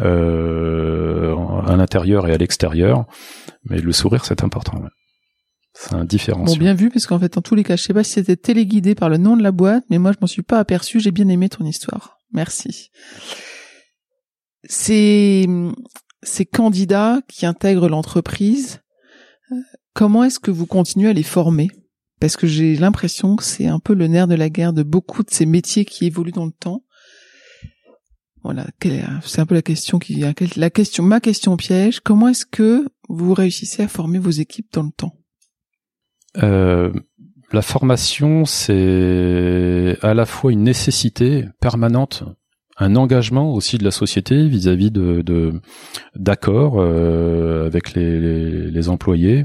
euh, 0.00 1.36
à 1.66 1.76
l'intérieur 1.76 2.26
et 2.28 2.32
à 2.32 2.38
l'extérieur. 2.38 3.04
Mais 3.64 3.80
le 3.80 3.92
sourire 3.92 4.24
c'est 4.24 4.42
important. 4.42 4.82
C'est 5.72 5.94
un 5.94 6.04
différenciant. 6.04 6.56
Bon, 6.56 6.58
bien 6.58 6.74
vu, 6.74 6.90
parce 6.90 7.06
qu'en 7.06 7.18
fait, 7.18 7.38
en 7.38 7.42
tous 7.42 7.54
les 7.54 7.62
cas, 7.62 7.76
je 7.76 7.82
sais 7.84 7.94
pas 7.94 8.02
si 8.02 8.14
c'était 8.14 8.36
téléguidé 8.36 8.94
par 8.94 9.08
le 9.08 9.18
nom 9.18 9.36
de 9.36 9.42
la 9.42 9.52
boîte, 9.52 9.84
mais 9.88 9.98
moi, 9.98 10.10
je 10.12 10.18
m'en 10.20 10.26
suis 10.26 10.42
pas 10.42 10.58
aperçu. 10.58 10.98
J'ai 10.98 11.12
bien 11.12 11.28
aimé 11.28 11.48
ton 11.48 11.64
histoire. 11.64 12.18
Merci. 12.32 12.90
Ces, 14.64 15.46
candidats 16.52 17.20
qui 17.28 17.46
intègrent 17.46 17.88
l'entreprise, 17.88 18.80
euh, 19.52 19.56
comment 19.94 20.24
est-ce 20.24 20.40
que 20.40 20.50
vous 20.50 20.66
continuez 20.66 21.08
à 21.08 21.12
les 21.12 21.22
former? 21.22 21.70
Parce 22.20 22.36
que 22.36 22.46
j'ai 22.46 22.76
l'impression 22.76 23.34
que 23.34 23.42
c'est 23.42 23.66
un 23.66 23.78
peu 23.78 23.94
le 23.94 24.06
nerf 24.06 24.28
de 24.28 24.34
la 24.34 24.50
guerre 24.50 24.72
de 24.72 24.82
beaucoup 24.82 25.22
de 25.22 25.30
ces 25.30 25.46
métiers 25.46 25.84
qui 25.84 26.06
évoluent 26.06 26.32
dans 26.32 26.46
le 26.46 26.52
temps. 26.52 26.84
Voilà, 28.42 28.66
c'est 29.22 29.40
un 29.40 29.46
peu 29.46 29.54
la 29.54 29.62
question 29.62 29.98
qui, 29.98 30.24
la 30.56 30.70
question, 30.70 31.02
ma 31.02 31.20
question 31.20 31.56
piège. 31.56 32.00
Comment 32.00 32.28
est-ce 32.28 32.46
que 32.46 32.86
vous 33.08 33.34
réussissez 33.34 33.82
à 33.82 33.88
former 33.88 34.18
vos 34.18 34.30
équipes 34.30 34.68
dans 34.72 34.82
le 34.82 34.92
temps? 34.96 35.14
Euh, 36.42 36.92
la 37.52 37.62
formation, 37.62 38.44
c'est 38.44 39.98
à 40.02 40.14
la 40.14 40.24
fois 40.24 40.52
une 40.52 40.62
nécessité 40.62 41.46
permanente, 41.60 42.24
un 42.78 42.96
engagement 42.96 43.52
aussi 43.52 43.76
de 43.76 43.84
la 43.84 43.90
société 43.90 44.48
vis-à-vis 44.48 44.90
de 44.90 45.52
d'accords 46.14 46.80
euh, 46.80 47.66
avec 47.66 47.94
les, 47.94 48.70
les, 48.70 48.88
employés 48.88 49.44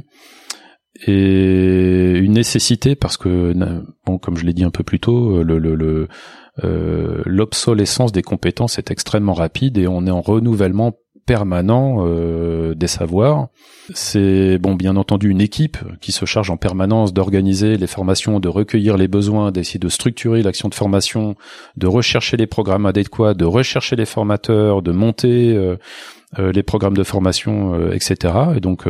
et 1.05 2.17
une 2.17 2.33
nécessité 2.33 2.95
parce 2.95 3.17
que 3.17 3.53
bon 4.05 4.17
comme 4.17 4.37
je 4.37 4.45
l'ai 4.45 4.53
dit 4.53 4.63
un 4.63 4.71
peu 4.71 4.83
plus 4.83 4.99
tôt 4.99 5.43
le, 5.43 5.59
le, 5.59 6.07
euh, 6.63 7.21
l'obsolescence 7.25 8.11
des 8.11 8.21
compétences 8.21 8.77
est 8.77 8.91
extrêmement 8.91 9.33
rapide 9.33 9.77
et 9.77 9.87
on 9.87 10.05
est 10.05 10.11
en 10.11 10.21
renouvellement 10.21 10.93
permanent 11.25 12.05
euh, 12.05 12.75
des 12.75 12.87
savoirs. 12.87 13.47
C'est 13.93 14.57
bon, 14.59 14.75
bien 14.75 14.95
entendu, 14.95 15.29
une 15.29 15.41
équipe 15.41 15.77
qui 15.99 16.11
se 16.11 16.25
charge 16.25 16.51
en 16.51 16.57
permanence 16.57 17.13
d'organiser 17.13 17.77
les 17.77 17.87
formations, 17.87 18.39
de 18.39 18.47
recueillir 18.47 18.95
les 18.95 19.07
besoins, 19.07 19.51
d'essayer 19.51 19.79
de 19.79 19.89
structurer 19.89 20.43
l'action 20.43 20.69
de 20.69 20.75
formation, 20.75 21.35
de 21.77 21.87
rechercher 21.87 22.37
les 22.37 22.47
programmes 22.47 22.85
adéquats, 22.85 23.33
de 23.33 23.45
rechercher 23.45 23.95
les 23.95 24.05
formateurs, 24.05 24.81
de 24.81 24.91
monter 24.91 25.55
euh, 25.55 25.77
euh, 26.37 26.51
les 26.51 26.63
programmes 26.63 26.97
de 26.97 27.03
formation, 27.03 27.91
etc. 27.91 28.33
Et 28.55 28.59
donc 28.59 28.85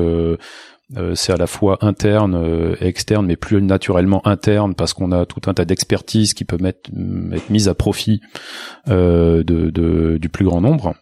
c'est 1.16 1.34
à 1.34 1.38
la 1.38 1.48
fois 1.48 1.78
interne 1.82 2.76
et 2.80 2.88
externe, 2.88 3.26
mais 3.26 3.36
plus 3.36 3.62
naturellement 3.62 4.26
interne 4.28 4.76
parce 4.76 4.94
qu'on 4.94 5.12
a 5.12 5.26
tout 5.26 5.42
un 5.48 5.54
tas 5.54 5.66
d'expertises 5.66 6.34
qui 6.34 6.46
peuvent 6.46 6.66
être, 6.66 6.90
être 7.34 7.50
mises 7.50 7.68
à 7.68 7.74
profit 7.74 8.22
de, 8.88 10.18
du 10.18 10.30
plus 10.30 10.46
grand 10.46 10.62
nombre. 10.62 10.96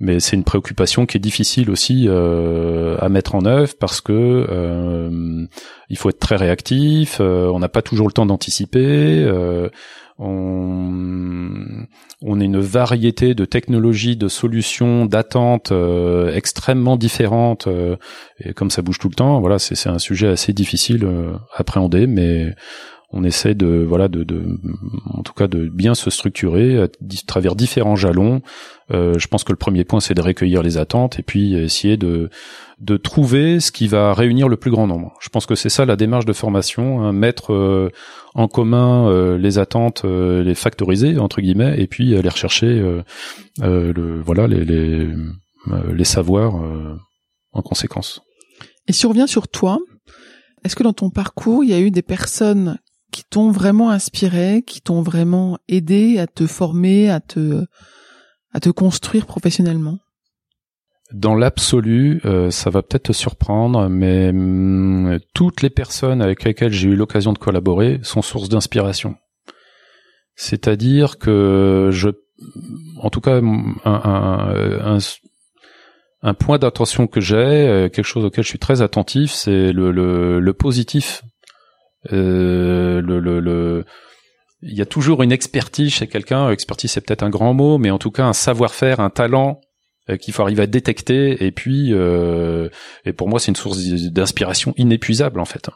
Euh, 0.00 0.04
mais 0.10 0.20
c'est 0.20 0.36
une 0.36 0.44
préoccupation 0.44 1.06
qui 1.06 1.16
est 1.16 1.20
difficile 1.20 1.70
aussi 1.70 2.06
euh, 2.08 2.96
à 3.00 3.08
mettre 3.08 3.34
en 3.34 3.44
œuvre 3.44 3.74
parce 3.78 4.00
que 4.00 4.12
euh, 4.12 5.46
il 5.88 5.96
faut 5.96 6.08
être 6.08 6.18
très 6.18 6.36
réactif, 6.36 7.20
on 7.20 7.58
n'a 7.58 7.68
pas 7.68 7.82
toujours 7.82 8.06
le 8.06 8.12
temps 8.12 8.26
d'anticiper. 8.26 9.28
on, 10.18 11.86
on 12.22 12.40
a 12.40 12.44
une 12.44 12.60
variété 12.60 13.34
de 13.34 13.44
technologies, 13.44 14.16
de 14.16 14.28
solutions, 14.28 15.06
d'attentes 15.06 15.72
extrêmement 16.32 16.96
différentes. 16.96 17.68
et 18.38 18.54
comme 18.54 18.70
ça 18.70 18.82
bouge 18.82 18.98
tout 18.98 19.08
le 19.08 19.14
temps, 19.14 19.40
voilà, 19.40 19.58
c'est 19.58 19.88
un 19.88 19.98
sujet 19.98 20.28
assez 20.28 20.52
difficile 20.52 21.06
à 21.52 21.60
appréhender, 21.60 22.06
mais 22.06 22.54
on 23.12 23.24
essaie 23.24 23.54
de 23.54 23.84
voilà 23.86 24.08
de, 24.08 24.22
de, 24.22 24.58
en 25.06 25.22
tout 25.22 25.32
cas 25.32 25.48
de 25.48 25.68
bien 25.68 25.94
se 25.94 26.10
structurer 26.10 26.80
à, 26.80 26.88
travers 27.26 27.56
différents 27.56 27.96
jalons. 27.96 28.40
Euh, 28.92 29.18
je 29.18 29.26
pense 29.26 29.44
que 29.44 29.52
le 29.52 29.56
premier 29.56 29.84
point 29.84 30.00
c'est 30.00 30.14
de 30.14 30.22
recueillir 30.22 30.62
les 30.62 30.78
attentes 30.78 31.18
et 31.18 31.22
puis 31.22 31.54
essayer 31.54 31.96
de 31.96 32.30
de 32.78 32.96
trouver 32.96 33.60
ce 33.60 33.72
qui 33.72 33.88
va 33.88 34.14
réunir 34.14 34.48
le 34.48 34.56
plus 34.56 34.70
grand 34.70 34.86
nombre. 34.86 35.12
Je 35.20 35.28
pense 35.28 35.46
que 35.46 35.54
c'est 35.54 35.68
ça 35.68 35.84
la 35.84 35.96
démarche 35.96 36.24
de 36.24 36.32
formation, 36.32 37.02
hein, 37.02 37.12
mettre 37.12 37.52
euh, 37.52 37.90
en 38.34 38.48
commun 38.48 39.08
euh, 39.08 39.38
les 39.38 39.58
attentes, 39.58 40.04
les 40.04 40.54
factoriser 40.54 41.18
entre 41.18 41.40
guillemets 41.40 41.80
et 41.80 41.86
puis 41.88 42.16
aller 42.16 42.28
rechercher 42.28 42.82
voilà 43.58 44.46
les 44.46 44.64
les, 44.64 45.08
les 45.92 46.04
savoirs 46.04 46.54
en 47.52 47.62
conséquence. 47.62 48.22
Et 48.86 48.92
si 48.92 49.06
on 49.06 49.10
revient 49.10 49.28
sur 49.28 49.48
toi, 49.48 49.78
est-ce 50.64 50.76
que 50.76 50.82
dans 50.82 50.92
ton 50.92 51.10
parcours, 51.10 51.64
il 51.64 51.70
y 51.70 51.74
a 51.74 51.80
eu 51.80 51.90
des 51.90 52.02
personnes 52.02 52.78
qui 53.10 53.24
t'ont 53.24 53.50
vraiment 53.50 53.90
inspiré, 53.90 54.62
qui 54.66 54.80
t'ont 54.80 55.02
vraiment 55.02 55.58
aidé 55.68 56.18
à 56.18 56.26
te 56.26 56.46
former, 56.46 57.10
à 57.10 57.20
te 57.20 57.64
à 58.52 58.60
te 58.60 58.68
construire 58.68 59.26
professionnellement? 59.26 59.98
Dans 61.12 61.34
l'absolu, 61.34 62.20
euh, 62.24 62.50
ça 62.50 62.70
va 62.70 62.82
peut-être 62.82 63.04
te 63.04 63.12
surprendre, 63.12 63.88
mais 63.88 64.28
hum, 64.28 65.18
toutes 65.34 65.62
les 65.62 65.70
personnes 65.70 66.22
avec 66.22 66.44
lesquelles 66.44 66.72
j'ai 66.72 66.88
eu 66.88 66.96
l'occasion 66.96 67.32
de 67.32 67.38
collaborer 67.38 67.98
sont 68.02 68.22
source 68.22 68.48
d'inspiration. 68.48 69.16
C'est-à-dire 70.36 71.18
que 71.18 71.90
je, 71.92 72.10
en 72.98 73.10
tout 73.10 73.20
cas, 73.20 73.40
un, 73.84 74.98
un, 76.22 76.34
point 76.34 76.58
d'attention 76.58 77.08
que 77.08 77.20
j'ai, 77.20 77.36
euh, 77.36 77.88
quelque 77.88 78.06
chose 78.06 78.24
auquel 78.24 78.44
je 78.44 78.48
suis 78.48 78.58
très 78.58 78.80
attentif, 78.80 79.32
c'est 79.32 79.72
le, 79.72 79.90
le, 79.90 80.52
positif. 80.54 81.22
Euh, 82.12 83.00
le, 83.02 83.20
le, 83.20 83.84
il 84.62 84.76
y 84.76 84.82
a 84.82 84.86
toujours 84.86 85.22
une 85.22 85.32
expertise 85.32 85.92
chez 85.92 86.06
quelqu'un. 86.06 86.50
Expertise, 86.50 86.92
c'est 86.92 87.00
peut-être 87.00 87.22
un 87.22 87.30
grand 87.30 87.54
mot, 87.54 87.78
mais 87.78 87.90
en 87.90 87.98
tout 87.98 88.10
cas 88.10 88.24
un 88.24 88.32
savoir-faire, 88.32 89.00
un 89.00 89.10
talent 89.10 89.60
euh, 90.08 90.16
qu'il 90.16 90.34
faut 90.34 90.42
arriver 90.42 90.62
à 90.62 90.66
détecter. 90.66 91.44
Et 91.44 91.50
puis, 91.50 91.92
euh, 91.92 92.68
et 93.04 93.12
pour 93.12 93.28
moi, 93.28 93.40
c'est 93.40 93.48
une 93.48 93.56
source 93.56 93.78
d'inspiration 93.84 94.74
inépuisable 94.76 95.40
en 95.40 95.44
fait. 95.44 95.70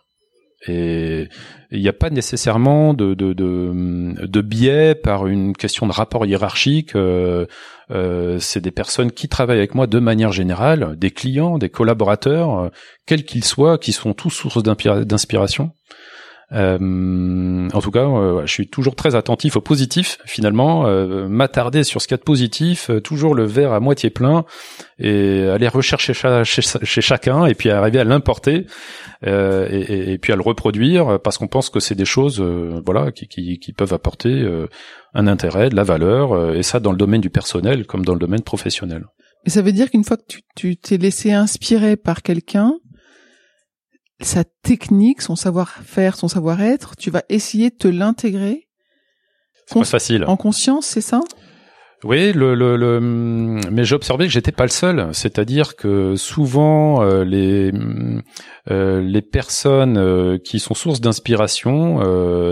Et 0.67 1.29
il 1.71 1.81
n'y 1.83 1.89
a 1.89 1.93
pas 1.93 2.09
nécessairement 2.09 2.95
de, 2.95 3.13
de, 3.13 3.35
de, 3.35 4.27
de, 4.27 4.41
biais 4.41 4.95
par 4.95 5.27
une 5.27 5.55
question 5.55 5.87
de 5.87 5.93
rapport 5.93 6.25
hiérarchique. 6.25 6.97
Euh, 6.97 7.45
euh, 7.91 8.39
c'est 8.39 8.63
des 8.63 8.71
personnes 8.71 9.13
qui 9.13 9.29
travaillent 9.29 9.59
avec 9.59 9.75
moi 9.75 9.87
de 9.87 9.99
manière 9.99 10.33
générale, 10.33 10.97
des 10.97 11.11
clients, 11.11 11.59
des 11.59 11.69
collaborateurs, 11.69 12.71
quels 13.05 13.25
qu'ils 13.25 13.45
soient, 13.45 13.77
qui 13.77 13.93
sont 13.93 14.15
tous 14.15 14.31
sources 14.31 14.63
d'inspiration. 14.63 15.73
Euh, 16.53 17.69
en 17.73 17.81
tout 17.81 17.91
cas, 17.91 18.07
euh, 18.07 18.43
je 18.47 18.53
suis 18.53 18.69
toujours 18.69 18.95
très 18.95 19.15
attentif 19.15 19.57
au 19.57 19.61
positif. 19.61 20.19
Finalement, 20.25 20.87
euh, 20.87 21.29
m'attarder 21.29 21.85
sur 21.85 22.01
ce 22.01 22.07
qu'il 22.07 22.15
y 22.15 22.19
a 22.19 22.19
de 22.19 22.23
positif, 22.23 22.91
toujours 23.03 23.35
le 23.35 23.45
verre 23.45 23.73
à 23.73 23.81
moitié 23.81 24.11
plein, 24.11 24.45
et 24.99 25.49
aller 25.49 25.69
rechercher 25.69 26.13
chez, 26.15 27.01
chacun, 27.01 27.47
et 27.47 27.55
puis 27.55 27.71
arriver 27.71 27.99
à 27.99 28.05
l'importer, 28.05 28.67
et, 29.27 30.19
puis 30.21 30.33
à 30.33 30.37
le 30.37 30.43
reproduire, 30.43 31.19
parce 31.21 31.39
qu'on 31.39 31.49
pense 31.49 31.71
que 31.71 31.81
c'est 31.81 31.95
des 31.95 32.05
choses, 32.05 32.41
voilà, 32.41 33.11
qui, 33.13 33.75
peuvent 33.77 33.95
apporter 33.95 34.47
un 35.15 35.27
intérêt, 35.27 35.71
de 35.71 35.77
la 35.77 35.85
valeur, 35.85 36.55
et 36.55 36.63
ça 36.63 36.81
dans 36.81 36.93
le 36.93 36.99
domaine 36.99 37.21
du 37.21 37.31
personnel 37.31 37.87
comme 37.87 38.05
dans 38.05 38.15
le 38.15 38.21
domaine 38.21 38.43
professionnel. 38.43 39.05
Mais 39.45 39.51
ça 39.51 39.63
veut 39.63 39.73
dire 39.73 39.91
qu'une 39.91 40.05
fois 40.05 40.17
que 40.17 40.37
tu 40.57 40.77
t'es 40.77 40.97
laissé 40.97 41.33
inspirer 41.33 41.97
par 41.97 42.23
quelqu'un, 42.23 42.75
sa 44.21 44.45
technique, 44.45 45.23
son 45.23 45.37
savoir-faire, 45.37 46.17
son 46.17 46.29
savoir-être, 46.29 46.97
tu 46.97 47.11
vas 47.11 47.23
essayer 47.29 47.71
de 47.71 47.77
te 47.77 47.89
l'intégrer. 47.89 48.69
C'est 49.67 49.79
pas 49.79 49.85
facile. 49.85 50.25
En 50.27 50.37
conscience, 50.37 50.87
c'est 50.87 51.01
ça? 51.01 51.21
Oui, 52.05 52.35
le, 52.35 52.55
le, 52.55 52.77
le 52.77 53.01
mais 53.01 53.85
j'ai 53.85 53.95
observé 53.95 54.27
que 54.27 54.33
j'étais 54.33 54.53
pas 54.53 54.65
le 54.65 54.71
seul. 54.71 55.09
C'est-à-dire 55.13 55.75
que 55.75 56.17
souvent 56.17 57.03
euh, 57.03 57.25
les 57.25 57.73
euh, 58.71 59.01
les 59.01 59.23
personnes 59.23 59.97
euh, 59.97 60.37
qui 60.37 60.59
sont 60.59 60.75
source 60.75 61.01
d'inspiration, 61.01 62.01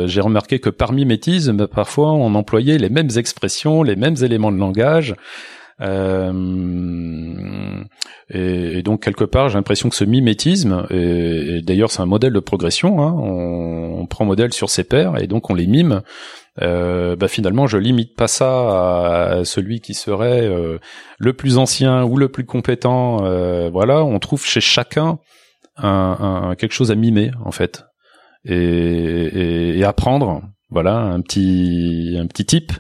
j'ai 0.07 0.20
remarqué 0.22 0.59
que 0.59 0.70
par 0.70 0.92
mimétisme, 0.92 1.66
parfois 1.66 2.12
on 2.12 2.35
employait 2.35 2.79
les 2.79 2.88
mêmes 2.88 3.11
expressions, 3.16 3.83
les 3.83 3.96
mêmes 3.96 4.16
éléments 4.22 4.53
de 4.53 4.59
langage. 4.59 5.14
Euh, 5.81 6.33
et, 8.31 8.83
donc 8.83 9.03
quelque 9.03 9.25
part, 9.25 9.49
j'ai 9.49 9.57
l'impression 9.57 9.89
que 9.89 9.97
ce 9.97 10.05
mimétisme, 10.05 10.87
et, 10.91 11.61
d'ailleurs 11.63 11.91
c'est 11.91 12.03
un 12.03 12.07
modèle 12.07 12.33
de 12.33 12.41
progression, 12.41 13.03
hein, 13.03 13.15
on, 13.17 14.07
prend 14.07 14.25
modèle 14.25 14.53
sur 14.53 14.69
ses 14.69 14.85
pairs 14.85 15.23
et 15.23 15.27
donc 15.27 15.49
on 15.49 15.55
les 15.55 15.67
mime. 15.67 16.03
Euh, 16.61 17.17
bah 17.17 17.29
finalement, 17.29 17.67
je 17.67 17.79
limite 17.79 18.15
pas 18.15 18.29
ça 18.29 19.39
à 19.39 19.45
celui 19.45 19.81
qui 19.81 19.95
serait 19.95 20.47
euh, 20.47 20.79
le 21.19 21.33
plus 21.33 21.57
ancien 21.57 22.05
ou 22.05 22.19
le 22.19 22.29
plus 22.29 22.45
compétent. 22.45 23.19
Voilà, 23.71 24.05
on 24.05 24.19
trouve 24.19 24.45
chez 24.45 24.61
chacun 24.61 25.19
un, 25.77 26.49
un, 26.51 26.55
quelque 26.57 26.73
chose 26.73 26.91
à 26.91 26.95
mimer 26.95 27.31
en 27.45 27.53
fait 27.53 27.85
et, 28.45 29.79
et 29.79 29.85
apprendre. 29.85 30.43
Voilà, 30.69 30.97
un 30.97 31.21
petit 31.21 32.17
un 32.19 32.27
petit 32.27 32.47
type 32.47 32.73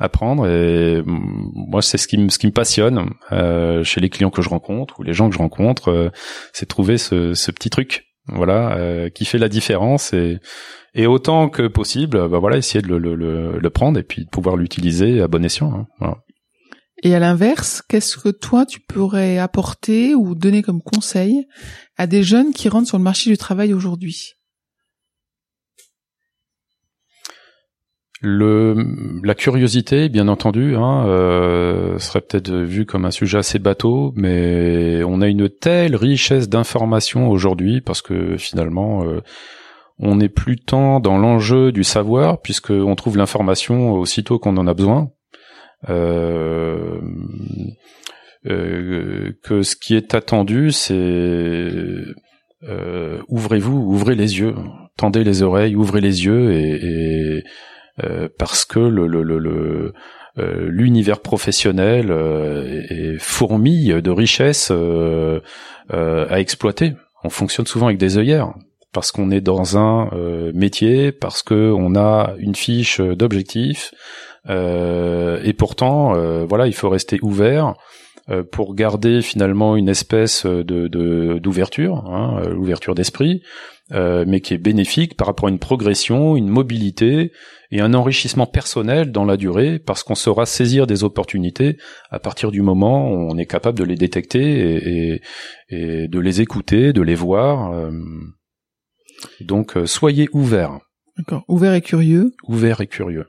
apprendre 0.00 0.48
et 0.48 1.02
moi 1.06 1.82
c'est 1.82 1.98
ce 1.98 2.08
qui 2.08 2.16
me 2.16 2.30
ce 2.30 2.38
qui 2.38 2.46
me 2.46 2.52
passionne 2.52 3.10
euh, 3.32 3.84
chez 3.84 4.00
les 4.00 4.08
clients 4.08 4.30
que 4.30 4.42
je 4.42 4.48
rencontre 4.48 4.98
ou 4.98 5.02
les 5.02 5.12
gens 5.12 5.28
que 5.28 5.34
je 5.34 5.38
rencontre 5.38 5.88
euh, 5.88 6.10
c'est 6.52 6.66
trouver 6.66 6.98
ce, 6.98 7.50
petit 7.50 7.70
truc 7.70 8.06
voilà 8.26 8.76
euh, 8.76 9.10
qui 9.10 9.26
fait 9.26 9.38
la 9.38 9.48
différence 9.48 10.14
et 10.14 11.06
autant 11.06 11.50
que 11.50 11.68
possible 11.68 12.28
bah 12.28 12.38
voilà 12.38 12.56
essayer 12.56 12.80
de 12.80 12.88
le, 12.88 13.14
le, 13.14 13.70
prendre 13.70 13.98
et 13.98 14.02
puis 14.02 14.24
de 14.24 14.30
pouvoir 14.30 14.56
l'utiliser 14.56 15.20
à 15.20 15.28
bon 15.28 15.44
escient 15.44 15.86
hein, 16.00 16.14
et 17.02 17.14
à 17.14 17.18
l'inverse 17.18 17.82
qu'est-ce 17.86 18.16
que 18.16 18.30
toi 18.30 18.64
tu 18.64 18.80
pourrais 18.80 19.36
apporter 19.36 20.14
ou 20.14 20.34
donner 20.34 20.62
comme 20.62 20.80
conseil 20.80 21.46
à 21.98 22.06
des 22.06 22.22
jeunes 22.22 22.52
qui 22.52 22.70
rentrent 22.70 22.88
sur 22.88 22.98
le 22.98 23.04
marché 23.04 23.28
du 23.28 23.36
travail 23.36 23.74
aujourd'hui? 23.74 24.39
Le, 28.22 28.76
la 29.24 29.34
curiosité, 29.34 30.10
bien 30.10 30.28
entendu, 30.28 30.76
hein, 30.76 31.06
euh, 31.06 31.98
serait 31.98 32.20
peut-être 32.20 32.52
vu 32.52 32.84
comme 32.84 33.06
un 33.06 33.10
sujet 33.10 33.38
assez 33.38 33.58
bateau, 33.58 34.12
mais 34.14 35.02
on 35.04 35.22
a 35.22 35.26
une 35.26 35.48
telle 35.48 35.96
richesse 35.96 36.50
d'informations 36.50 37.30
aujourd'hui 37.30 37.80
parce 37.80 38.02
que 38.02 38.36
finalement, 38.36 39.04
euh, 39.04 39.22
on 39.98 40.16
n'est 40.16 40.28
plus 40.28 40.58
tant 40.58 41.00
dans 41.00 41.16
l'enjeu 41.16 41.72
du 41.72 41.82
savoir 41.82 42.42
puisque 42.42 42.70
on 42.70 42.94
trouve 42.94 43.16
l'information 43.16 43.92
aussitôt 43.92 44.38
qu'on 44.38 44.58
en 44.58 44.66
a 44.66 44.74
besoin. 44.74 45.10
Euh, 45.88 47.00
euh 48.46 49.32
que 49.42 49.62
ce 49.62 49.76
qui 49.76 49.96
est 49.96 50.14
attendu, 50.14 50.72
c'est 50.72 51.70
ouvrez-vous, 53.28 53.78
ouvrez 53.78 54.14
les 54.14 54.40
yeux, 54.40 54.54
tendez 54.98 55.24
les 55.24 55.42
oreilles, 55.42 55.74
ouvrez 55.74 56.02
les 56.02 56.26
yeux 56.26 56.52
et, 56.52 57.44
parce 58.38 58.64
que 58.64 58.78
le, 58.78 59.06
le, 59.06 59.22
le, 59.22 59.92
euh, 60.38 60.68
l'univers 60.68 61.20
professionnel 61.20 62.10
euh, 62.10 62.82
est 62.88 63.18
fourmille 63.18 64.00
de 64.02 64.10
richesses 64.10 64.72
à 65.90 66.40
exploiter. 66.40 66.94
On 67.24 67.30
fonctionne 67.30 67.66
souvent 67.66 67.86
avec 67.86 67.98
des 67.98 68.16
œillères 68.18 68.52
parce 68.92 69.12
qu'on 69.12 69.30
est 69.30 69.40
dans 69.40 69.78
un 69.78 70.10
métier, 70.52 71.12
parce 71.12 71.42
que 71.42 71.72
on 71.72 71.94
a 71.94 72.34
une 72.38 72.56
fiche 72.56 73.00
d'objectifs, 73.00 73.92
et 74.48 75.52
pourtant, 75.56 76.14
voilà, 76.46 76.66
il 76.66 76.74
faut 76.74 76.88
rester 76.88 77.20
ouvert 77.22 77.74
pour 78.52 78.74
garder 78.74 79.22
finalement 79.22 79.76
une 79.76 79.88
espèce 79.88 80.46
de 80.46 80.88
d'ouverture, 81.38 82.04
hein, 82.06 82.42
l'ouverture 82.48 82.94
d'esprit, 82.94 83.42
mais 83.92 84.40
qui 84.40 84.54
est 84.54 84.58
bénéfique 84.58 85.16
par 85.16 85.26
rapport 85.26 85.48
à 85.48 85.50
une 85.50 85.58
progression, 85.58 86.36
une 86.36 86.48
mobilité 86.48 87.32
et 87.70 87.80
un 87.80 87.94
enrichissement 87.94 88.46
personnel 88.46 89.12
dans 89.12 89.24
la 89.24 89.36
durée 89.36 89.78
parce 89.78 90.02
qu'on 90.02 90.14
saura 90.14 90.46
saisir 90.46 90.86
des 90.86 91.04
opportunités 91.04 91.76
à 92.10 92.18
partir 92.18 92.50
du 92.50 92.62
moment 92.62 93.10
où 93.10 93.30
on 93.30 93.38
est 93.38 93.46
capable 93.46 93.78
de 93.78 93.84
les 93.84 93.94
détecter 93.94 94.40
et, 94.40 95.22
et, 95.68 96.08
de 96.08 96.18
les 96.18 96.40
écouter, 96.40 96.92
de 96.92 97.02
les 97.02 97.14
voir. 97.14 97.72
Euh. 97.72 97.92
Donc 99.40 99.76
euh, 99.76 99.86
soyez 99.86 100.28
ouverts. 100.32 100.78
D'accord, 101.16 101.44
ouverts 101.48 101.74
et 101.74 101.82
curieux. 101.82 102.32
Ouverts 102.48 102.80
et 102.80 102.86
curieux. 102.86 103.26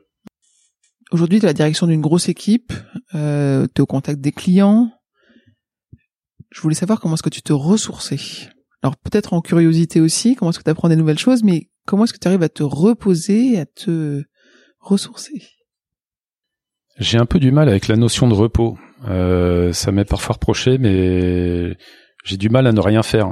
Aujourd'hui, 1.12 1.40
tu 1.40 1.46
as 1.46 1.50
la 1.50 1.54
direction 1.54 1.88
d'une 1.88 2.00
grosse 2.00 2.30
équipe, 2.30 2.72
euh, 3.16 3.68
tu 3.68 3.80
es 3.80 3.82
au 3.82 3.86
contact 3.86 4.22
des 4.22 4.32
clients. 4.32 4.90
Je 6.50 6.62
voulais 6.62 6.76
savoir 6.76 7.02
comment 7.02 7.16
est-ce 7.16 7.24
que 7.24 7.30
tu 7.30 7.42
te 7.42 7.52
ressourçais. 7.52 8.20
Alors 8.82 8.96
peut-être 8.96 9.34
en 9.34 9.42
curiosité 9.42 10.00
aussi, 10.00 10.36
comment 10.36 10.52
est-ce 10.52 10.60
que 10.60 10.64
tu 10.64 10.70
apprends 10.70 10.90
des 10.90 10.96
nouvelles 10.96 11.20
choses, 11.20 11.44
mais 11.44 11.70
comment 11.86 12.06
est-ce 12.06 12.14
que 12.14 12.20
tu 12.20 12.28
arrives 12.28 12.44
à 12.44 12.50
te 12.50 12.64
reposer, 12.64 13.60
à 13.60 13.66
te 13.66 14.24
ressourcer? 14.80 15.44
J'ai 16.98 17.18
un 17.18 17.26
peu 17.26 17.40
du 17.40 17.52
mal 17.52 17.68
avec 17.68 17.88
la 17.88 17.98
notion 17.98 18.28
de 18.28 18.34
repos. 18.34 18.78
Euh, 19.06 19.74
ça 19.74 19.92
m'est 19.92 20.06
parfois 20.06 20.34
reproché, 20.34 20.78
mais 20.78 21.78
j'ai 22.24 22.38
du 22.38 22.50
mal 22.50 22.68
à 22.68 22.72
ne 22.72 22.80
rien 22.80 23.04
faire. 23.04 23.28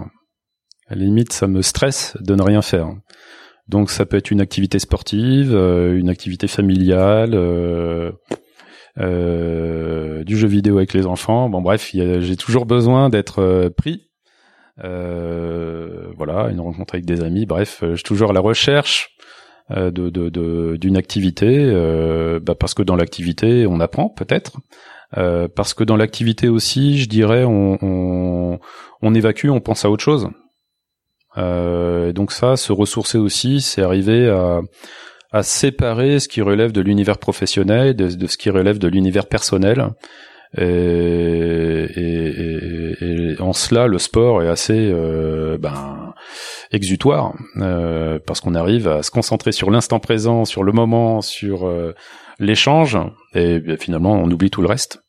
À 0.88 0.96
la 0.96 1.04
limite, 1.04 1.32
ça 1.32 1.48
me 1.48 1.62
stresse 1.62 2.18
de 2.20 2.36
ne 2.36 2.42
rien 2.42 2.62
faire. 2.62 2.90
Donc 3.70 3.90
ça 3.90 4.06
peut 4.06 4.18
être 4.18 4.32
une 4.32 4.42
activité 4.42 4.80
sportive, 4.80 5.56
euh, 5.56 5.98
une 5.98 6.10
activité 6.10 6.48
familiale, 6.48 7.34
euh, 7.36 8.12
du 10.24 10.38
jeu 10.38 10.48
vidéo 10.48 10.78
avec 10.78 10.94
les 10.94 11.06
enfants. 11.06 11.50
Bon 11.50 11.62
bref, 11.62 11.90
j'ai 11.94 12.36
toujours 12.36 12.66
besoin 12.66 13.10
d'être 13.10 13.70
pris. 13.78 14.10
voilà, 14.78 16.50
une 16.50 16.60
rencontre 16.60 16.96
avec 16.96 17.06
des 17.06 17.22
amis. 17.22 17.46
Bref, 17.46 17.78
je 17.82 17.96
suis 17.96 18.04
toujours 18.04 18.32
à 18.32 18.34
la 18.34 18.42
recherche 18.42 19.16
euh, 19.72 19.92
de, 19.92 20.78
d'une 20.78 20.98
activité, 20.98 21.46
euh, 21.48 22.40
bah 22.40 22.56
parce 22.56 22.74
que 22.74 22.82
dans 22.82 22.96
l'activité 22.96 23.68
on 23.68 23.80
apprend 23.80 24.10
peut-être, 24.10 24.58
euh, 25.16 25.48
parce 25.48 25.76
que 25.76 25.84
dans 25.84 25.96
l'activité 25.96 26.50
aussi, 26.50 26.98
je 26.98 27.08
dirais, 27.08 27.44
on, 27.44 28.58
on, 29.04 29.14
évacue, 29.14 29.50
on 29.50 29.60
pense 29.60 29.86
à 29.86 29.92
autre 29.92 30.04
chose. 30.04 30.28
Euh, 31.38 32.12
donc 32.12 32.32
ça, 32.32 32.58
se 32.58 32.72
ressourcer 32.72 33.18
aussi, 33.18 33.62
c'est 33.62 33.82
arriver 33.82 34.30
à, 34.30 34.62
à 35.32 35.44
séparer 35.44 36.20
ce 36.20 36.28
qui 36.28 36.42
relève 36.42 36.72
de 36.72 36.82
l'univers 36.82 37.18
professionnel 37.18 37.96
de, 37.96 38.28
ce 38.28 38.38
qui 38.38 38.50
relève 38.50 38.80
de 38.80 38.88
l'univers 38.88 39.28
personnel. 39.28 39.90
Et, 40.58 40.64
et, 41.96 43.04
et, 43.04 43.40
en 43.40 43.54
cela, 43.54 43.86
le 43.86 44.00
sport 44.00 44.42
est 44.42 44.48
assez 44.48 44.92
ben, 45.60 46.16
exutoire 46.72 47.36
parce 48.26 48.42
qu'on 48.42 48.56
arrive 48.56 48.88
à 48.88 49.04
se 49.04 49.12
concentrer 49.12 49.52
sur 49.52 49.70
l'instant 49.70 50.00
présent, 50.00 50.46
sur 50.46 50.64
le 50.64 50.72
moment, 50.72 51.22
sur 51.22 51.72
l'échange, 52.40 52.98
et 53.36 53.60
ben, 53.60 53.78
finalement 53.78 54.14
on 54.14 54.32
oublie 54.32 54.50
tout 54.50 54.64
le 54.64 54.68
reste. 54.68 55.04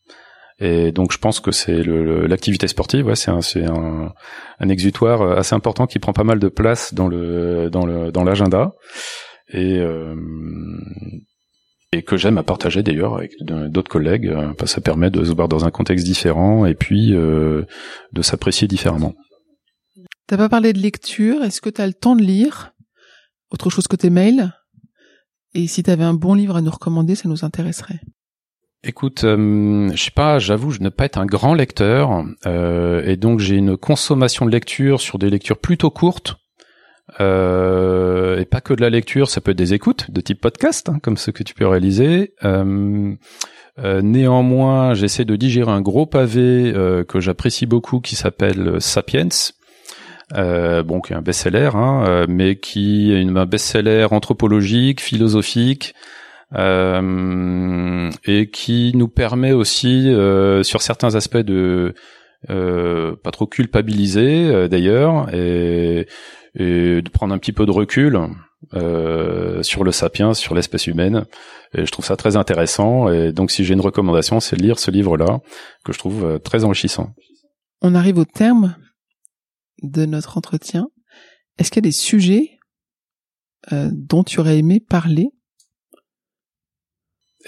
Et 0.61 0.92
donc 0.92 1.12
je 1.12 1.18
pense 1.18 1.40
que 1.40 1.53
c'est 1.53 1.83
l'activité 1.83 2.68
sportive, 2.68 3.14
c'est 3.14 3.31
un, 3.64 4.12
exutoire 4.68 5.23
assez 5.38 5.55
important 5.55 5.87
qui 5.87 5.99
prend 5.99 6.12
pas 6.12 6.25
mal 6.25 6.38
de 6.38 6.49
place 6.49 6.92
dans 6.94 7.09
l'agenda 7.09 8.73
et 9.53 9.79
euh, 9.79 10.14
et 11.92 12.03
que 12.03 12.16
j'aime 12.16 12.38
à 12.38 12.42
partager 12.42 12.83
d'ailleurs 12.83 13.16
avec 13.16 13.33
d'autres 13.40 13.90
collègues. 13.90 14.29
Euh, 14.29 14.53
ça 14.66 14.81
permet 14.81 15.11
de 15.11 15.25
se 15.25 15.33
voir 15.33 15.49
dans 15.49 15.64
un 15.64 15.70
contexte 15.70 16.05
différent 16.05 16.64
et 16.64 16.75
puis 16.75 17.14
euh, 17.14 17.64
de 18.12 18.23
s'apprécier 18.23 18.68
différemment. 18.68 19.14
T'as 20.29 20.37
pas 20.37 20.49
parlé 20.49 20.73
de 20.73 20.79
lecture. 20.79 21.42
Est-ce 21.42 21.61
que 21.61 21.70
tu 21.70 21.81
as 21.81 21.87
le 21.87 21.94
temps 21.94 22.14
de 22.14 22.23
lire 22.23 22.73
autre 23.51 23.70
chose 23.70 23.88
que 23.88 23.96
tes 23.96 24.11
mails? 24.11 24.53
Et 25.55 25.66
si 25.66 25.83
tu 25.83 25.90
avais 25.90 26.05
un 26.05 26.14
bon 26.14 26.35
livre 26.35 26.55
à 26.55 26.61
nous 26.61 26.70
recommander, 26.70 27.16
ça 27.16 27.29
nous 27.29 27.44
intéresserait. 27.44 28.01
Écoute, 28.83 29.25
euh, 29.25 29.90
je 29.95 30.03
sais 30.03 30.11
pas, 30.11 30.38
j'avoue, 30.38 30.71
je 30.71 30.81
ne 30.81 30.88
pas 30.88 31.05
être 31.05 31.19
un 31.19 31.27
grand 31.27 31.53
lecteur, 31.53 32.25
euh, 32.47 33.05
et 33.05 33.16
donc 33.16 33.38
j'ai 33.38 33.57
une 33.57 33.77
consommation 33.77 34.47
de 34.47 34.51
lecture 34.51 35.03
sur 35.03 35.19
des 35.19 35.29
lectures 35.29 35.59
plutôt 35.59 35.90
courtes, 35.90 36.37
euh, 37.21 38.38
et 38.38 38.45
pas 38.45 38.61
que 38.61 38.73
de 38.73 38.81
la 38.81 38.90
lecture, 38.90 39.29
ça 39.29 39.40
peut 39.40 39.51
être 39.51 39.59
des 39.59 39.75
écoutes 39.75 40.11
de 40.11 40.21
type 40.21 40.40
podcast, 40.40 40.88
hein, 40.88 40.99
comme 41.03 41.16
ce 41.16 41.31
que 41.31 41.43
tu 41.43 41.55
peux 41.55 41.66
réaliser. 41.66 42.35
Euh, 42.45 43.14
euh, 43.79 44.03
néanmoins, 44.03 44.95
j'essaie 44.95 45.25
de 45.25 45.37
digérer 45.37 45.71
un 45.71 45.81
gros 45.81 46.07
pavé 46.07 46.73
que 47.09 47.21
j'apprécie 47.21 47.66
beaucoup, 47.66 48.01
qui 48.01 48.14
s'appelle 48.14 48.81
Sapiens. 48.81 49.29
bon, 50.33 51.01
qui 51.01 51.12
est 51.12 51.16
un 51.16 51.23
best-seller, 51.23 51.71
hein, 51.75 52.27
mais 52.29 52.57
qui 52.57 53.12
est 53.12 53.21
une, 53.21 53.37
un 53.37 53.47
best-seller 53.47 54.07
anthropologique, 54.11 55.01
philosophique, 55.01 55.95
et 56.57 58.51
qui 58.53 58.93
nous 58.95 59.09
permet 59.09 59.53
aussi 59.53 60.09
euh, 60.09 60.63
sur 60.63 60.83
certains 60.83 61.15
aspects 61.15 61.37
de 61.37 61.95
euh, 62.49 63.15
pas 63.23 63.31
trop 63.31 63.47
culpabiliser 63.47 64.69
d'ailleurs 64.69 65.33
et, 65.35 66.07
et, 66.55 67.03
de 67.03 67.09
prendre 67.11 67.35
un 67.35 67.39
petit 67.39 67.53
peu 67.53 67.67
de 67.67 67.71
recul 67.71 68.19
sur 69.63 69.85
le 69.85 69.93
sapiens, 69.93 70.35
sur 70.35 70.55
l'espèce 70.55 70.87
humaine. 70.87 71.25
Et 71.75 71.87
je 71.87 71.91
trouve 71.93 72.05
ça 72.05 72.17
très 72.17 72.37
intéressant. 72.37 73.09
Et 73.09 73.33
donc, 73.33 73.51
si 73.51 73.65
j'ai 73.65 73.75
une 73.75 73.81
recommandation, 73.81 74.41
c'est 74.41 74.57
de 74.57 74.63
lire 74.63 74.79
ce 74.79 74.91
livre-là 74.91 75.41
que 75.85 75.93
je 75.93 75.99
trouve 75.99 76.41
très 76.41 76.65
enrichissant. 76.65 77.15
On 77.81 77.95
arrive 77.95 78.19
au 78.19 78.25
terme 78.25 78.77
de 79.83 80.05
notre 80.05 80.37
entretien. 80.37 80.89
Est-ce 81.59 81.71
qu'il 81.71 81.79
y 81.79 81.87
a 81.87 81.89
des 81.89 81.93
sujets 81.93 82.59
dont 83.71 84.25
tu 84.25 84.41
aurais 84.41 84.59
aimé 84.59 84.81
parler 84.81 85.31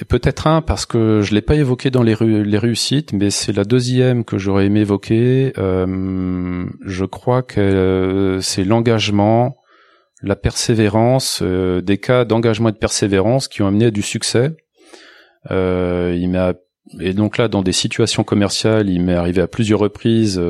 et 0.00 0.05
peut-être 0.07 0.46
un 0.46 0.62
parce 0.62 0.87
que 0.87 1.20
je 1.20 1.35
l'ai 1.35 1.42
pas 1.42 1.55
évoqué 1.55 1.90
dans 1.90 2.02
les, 2.02 2.14
les 2.14 2.59
réussites, 2.59 3.12
mais 3.12 3.31
c'est 3.31 3.52
la 3.52 3.64
deuxième 3.64 4.24
que 4.24 4.38
j'aurais 4.38 4.66
aimé 4.66 4.81
évoquer. 4.81 5.52
Euh, 5.59 6.64
je 6.85 7.05
crois 7.05 7.42
que 7.42 7.61
euh, 7.61 8.40
c'est 8.40 8.64
l'engagement, 8.64 9.59
la 10.22 10.35
persévérance, 10.35 11.40
euh, 11.42 11.83
des 11.83 11.98
cas 11.98 12.24
d'engagement 12.24 12.70
et 12.70 12.72
de 12.72 12.78
persévérance 12.78 13.48
qui 13.48 13.61
ont 13.61 13.66
amené 13.66 13.87
à 13.87 13.90
du 13.90 14.02
succès. 14.02 14.57
il 15.50 16.28
m'a 16.31 16.55
et 17.00 17.14
donc 17.14 17.38
là, 17.38 17.48
dans 17.48 17.62
des 17.62 17.72
situations 17.72 18.24
commerciales, 18.24 18.90
il 18.90 19.02
m'est 19.02 19.14
arrivé 19.14 19.40
à 19.40 19.46
plusieurs 19.46 19.78
reprises 19.78 20.40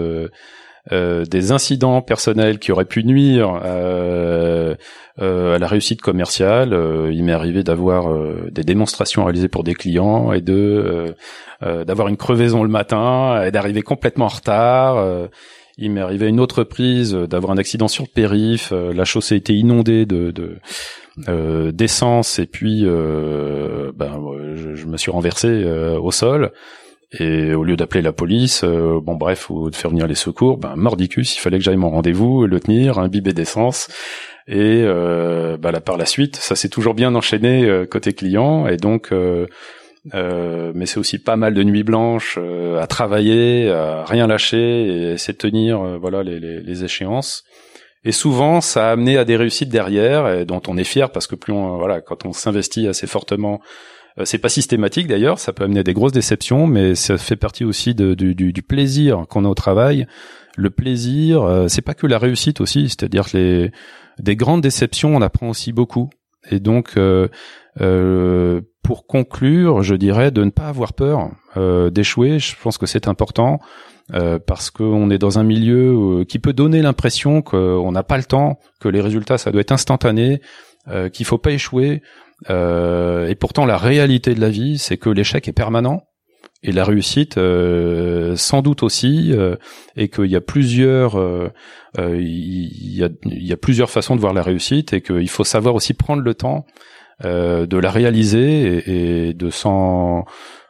euh, 0.91 1.25
des 1.25 1.53
incidents 1.53 2.03
personnels 2.03 2.59
qui 2.59 2.73
auraient 2.73 2.85
pu 2.85 3.05
nuire 3.05 3.61
euh, 3.65 4.75
euh, 5.21 5.55
à 5.55 5.59
la 5.59 5.69
réussite 5.69 6.01
commerciale. 6.01 6.77
il 7.13 7.23
m'est 7.23 7.33
arrivé 7.33 7.63
d'avoir 7.63 8.13
des 8.51 8.65
démonstrations 8.65 9.25
réalisées 9.25 9.49
pour 9.49 9.63
des 9.63 9.75
clients 9.75 10.33
et 10.33 10.41
de 10.41 11.15
d'avoir 11.61 12.09
une 12.09 12.17
crevaison 12.17 12.65
le 12.65 12.69
matin 12.69 13.45
et 13.45 13.53
d'arriver 13.53 13.83
complètement 13.83 14.25
en 14.25 14.29
retard. 14.29 15.29
il 15.79 15.93
m'est 15.93 16.01
arrivé 16.01 16.27
une 16.27 16.41
autre 16.41 16.65
prise 16.65 17.15
d'avoir 17.15 17.53
un 17.53 17.59
accident 17.59 17.87
sur 17.87 18.03
le 18.03 18.13
périph. 18.13 18.73
la 18.73 19.05
chaussée 19.05 19.37
était 19.37 19.55
inondée 19.55 20.05
de, 20.05 20.33
de 20.33 21.71
d'essence 21.71 22.41
et 22.41 22.47
puis 22.47 22.85
ben, 22.85 24.21
je, 24.75 24.87
me 24.87 24.97
suis 24.97 25.13
renversé 25.13 25.65
au 25.65 26.11
sol 26.11 26.51
et 27.13 27.53
au 27.53 27.63
lieu 27.63 27.77
d'appeler 27.77 28.01
la 28.01 28.13
police, 28.13 28.63
euh, 28.65 28.99
bon 29.01 29.15
bref, 29.15 29.51
ou 29.51 29.69
de 29.69 29.77
faire 29.77 29.91
venir 29.91 30.07
les 30.07 30.15
secours, 30.15 30.57
ben 30.57 30.77
mordicus, 30.77 31.37
il 31.37 31.41
fallait 31.41 31.59
que 31.59 31.65
j'aille 31.65 31.77
mon 31.77 31.91
rendez-vous, 31.91 32.47
le 32.47 32.59
tenir, 32.59 32.99
imbiber 32.99 33.35
d'essence. 33.35 33.89
Et 34.49 34.83
euh, 34.85 35.57
bah, 35.59 35.73
là, 35.73 35.81
par 35.81 35.99
la 35.99 36.07
suite, 36.07 36.37
ça 36.37 36.57
s'est 36.57 36.71
toujours 36.71 36.95
bien 36.95 37.15
enchaîné 37.15 37.65
euh, 37.65 37.85
côté 37.87 38.15
client. 38.15 38.67
Et 38.67 38.79
donc, 38.79 39.13
euh, 39.13 39.47
mais 40.15 40.87
c'est 40.87 40.99
aussi 40.99 41.19
pas 41.19 41.37
mal 41.37 41.55
de 41.55 41.63
nuits 41.63 41.85
blanches 41.85 42.39
à 42.81 42.87
travailler, 42.87 43.71
à 43.71 44.05
rien 44.05 44.27
lâcher 44.27 44.57
et 44.59 45.13
essayer 45.13 45.35
de 45.35 45.39
tenir 45.39 45.79
voilà 46.01 46.23
les, 46.23 46.41
les, 46.41 46.61
les, 46.61 46.85
échéances. 46.85 47.45
Et 48.05 48.11
souvent, 48.11 48.61
ça 48.61 48.89
a 48.89 48.93
amené 48.93 49.17
à 49.17 49.25
des 49.25 49.37
réussites 49.37 49.69
derrière, 49.69 50.29
et 50.29 50.45
dont 50.45 50.61
on 50.67 50.77
est 50.77 50.83
fier 50.83 51.13
parce 51.13 51.29
que 51.29 51.37
plus 51.37 51.53
on 51.53 51.77
voilà, 51.77 52.01
quand 52.01 52.27
on 52.27 52.33
s'investit 52.33 52.89
assez 52.89 53.07
fortement 53.07 53.61
euh, 53.61 53.67
c'est 54.25 54.39
pas 54.39 54.49
systématique 54.49 55.07
d'ailleurs, 55.07 55.39
ça 55.39 55.53
peut 55.53 55.65
amener 55.65 55.81
à 55.81 55.83
des 55.83 55.95
grosses 55.95 56.13
déceptions, 56.13 56.67
mais 56.67 56.95
ça 56.95 57.17
fait 57.19 57.37
partie 57.37 57.65
aussi 57.65 57.95
de, 57.95 58.15
du, 58.15 58.35
du, 58.35 58.63
plaisir 58.63 59.25
qu'on 59.29 59.45
a 59.45 59.49
au 59.49 59.55
travail. 59.55 60.07
Le 60.57 60.71
plaisir, 60.71 61.43
euh, 61.43 61.69
c'est 61.69 61.83
pas 61.83 61.95
que 61.95 62.07
la 62.07 62.19
réussite 62.19 62.61
aussi, 62.61 62.89
c'est-à-dire 62.89 63.31
que 63.31 63.37
les 63.37 63.73
des 64.19 64.37
grandes 64.37 64.61
déceptions, 64.61 65.17
on 65.17 65.23
apprend 65.23 65.49
aussi 65.49 65.73
beaucoup. 65.73 66.11
Et 66.51 66.61
donc, 66.61 66.95
euh, 66.97 67.29
euh, 67.81 68.61
pour 68.83 69.07
conclure, 69.07 69.83
je 69.83 69.95
dirais 69.95 70.31
de 70.31 70.45
ne 70.45 70.51
pas 70.51 70.67
avoir 70.67 70.93
peur 70.93 71.31
euh, 71.57 71.91
d'échouer. 71.91 72.39
Je 72.39 72.57
pense 72.61 72.79
que 72.79 72.87
c'est 72.87 73.09
important 73.09 73.61
euh, 74.13 74.39
parce 74.45 74.71
qu'on 74.71 75.11
est 75.11 75.19
dans 75.19 75.39
un 75.39 75.45
milieu 75.45 76.25
qui 76.29 76.39
peut 76.39 76.53
donner 76.53 76.83
l'impression 76.83 77.43
qu'on 77.43 77.93
n'a 77.93 78.03
pas 78.03 78.17
le 78.17 78.25
temps, 78.25 78.59
que 78.81 78.89
les 78.89 79.01
résultats 79.01 79.39
ça 79.39 79.53
doit 79.53 79.61
être 79.61 79.73
instantané, 79.73 80.41
qu'il 81.13 81.25
faut 81.25 81.39
pas 81.39 81.53
échouer. 81.53 82.03
Euh, 82.51 83.29
et 83.29 83.35
pourtant, 83.35 83.65
la 83.65 83.77
réalité 83.77 84.35
de 84.35 84.41
la 84.41 84.51
vie, 84.51 84.79
c'est 84.79 84.97
que 84.97 85.11
l'échec 85.11 85.49
est 85.49 85.53
permanent 85.53 86.03
et 86.65 86.71
la 86.71 86.85
réussite 86.85 87.39
euh, 87.39 88.37
sans 88.37 88.63
doute 88.63 88.85
aussi, 88.85 89.33
euh, 89.33 89.57
et 89.97 90.09
qu'il 90.09 90.27
y 90.27 90.37
a 90.37 90.41
plusieurs, 90.41 91.21
il 91.99 92.97
y, 92.97 93.03
a, 93.03 93.09
il 93.25 93.47
y 93.47 93.53
a 93.53 93.57
plusieurs 93.57 93.91
façons 93.91 94.15
de 94.15 94.21
voir 94.21 94.33
la 94.33 94.43
réussite, 94.43 94.93
et 94.93 95.01
qu'il 95.01 95.29
faut 95.29 95.45
savoir 95.45 95.75
aussi 95.75 95.95
prendre 95.95 96.23
le 96.23 96.35
temps 96.35 96.65
de 97.25 97.77
la 97.77 97.91
réaliser 97.91 98.79
et, 98.89 99.29
et 99.29 99.35
de 99.35 99.51
s'en 99.51 100.25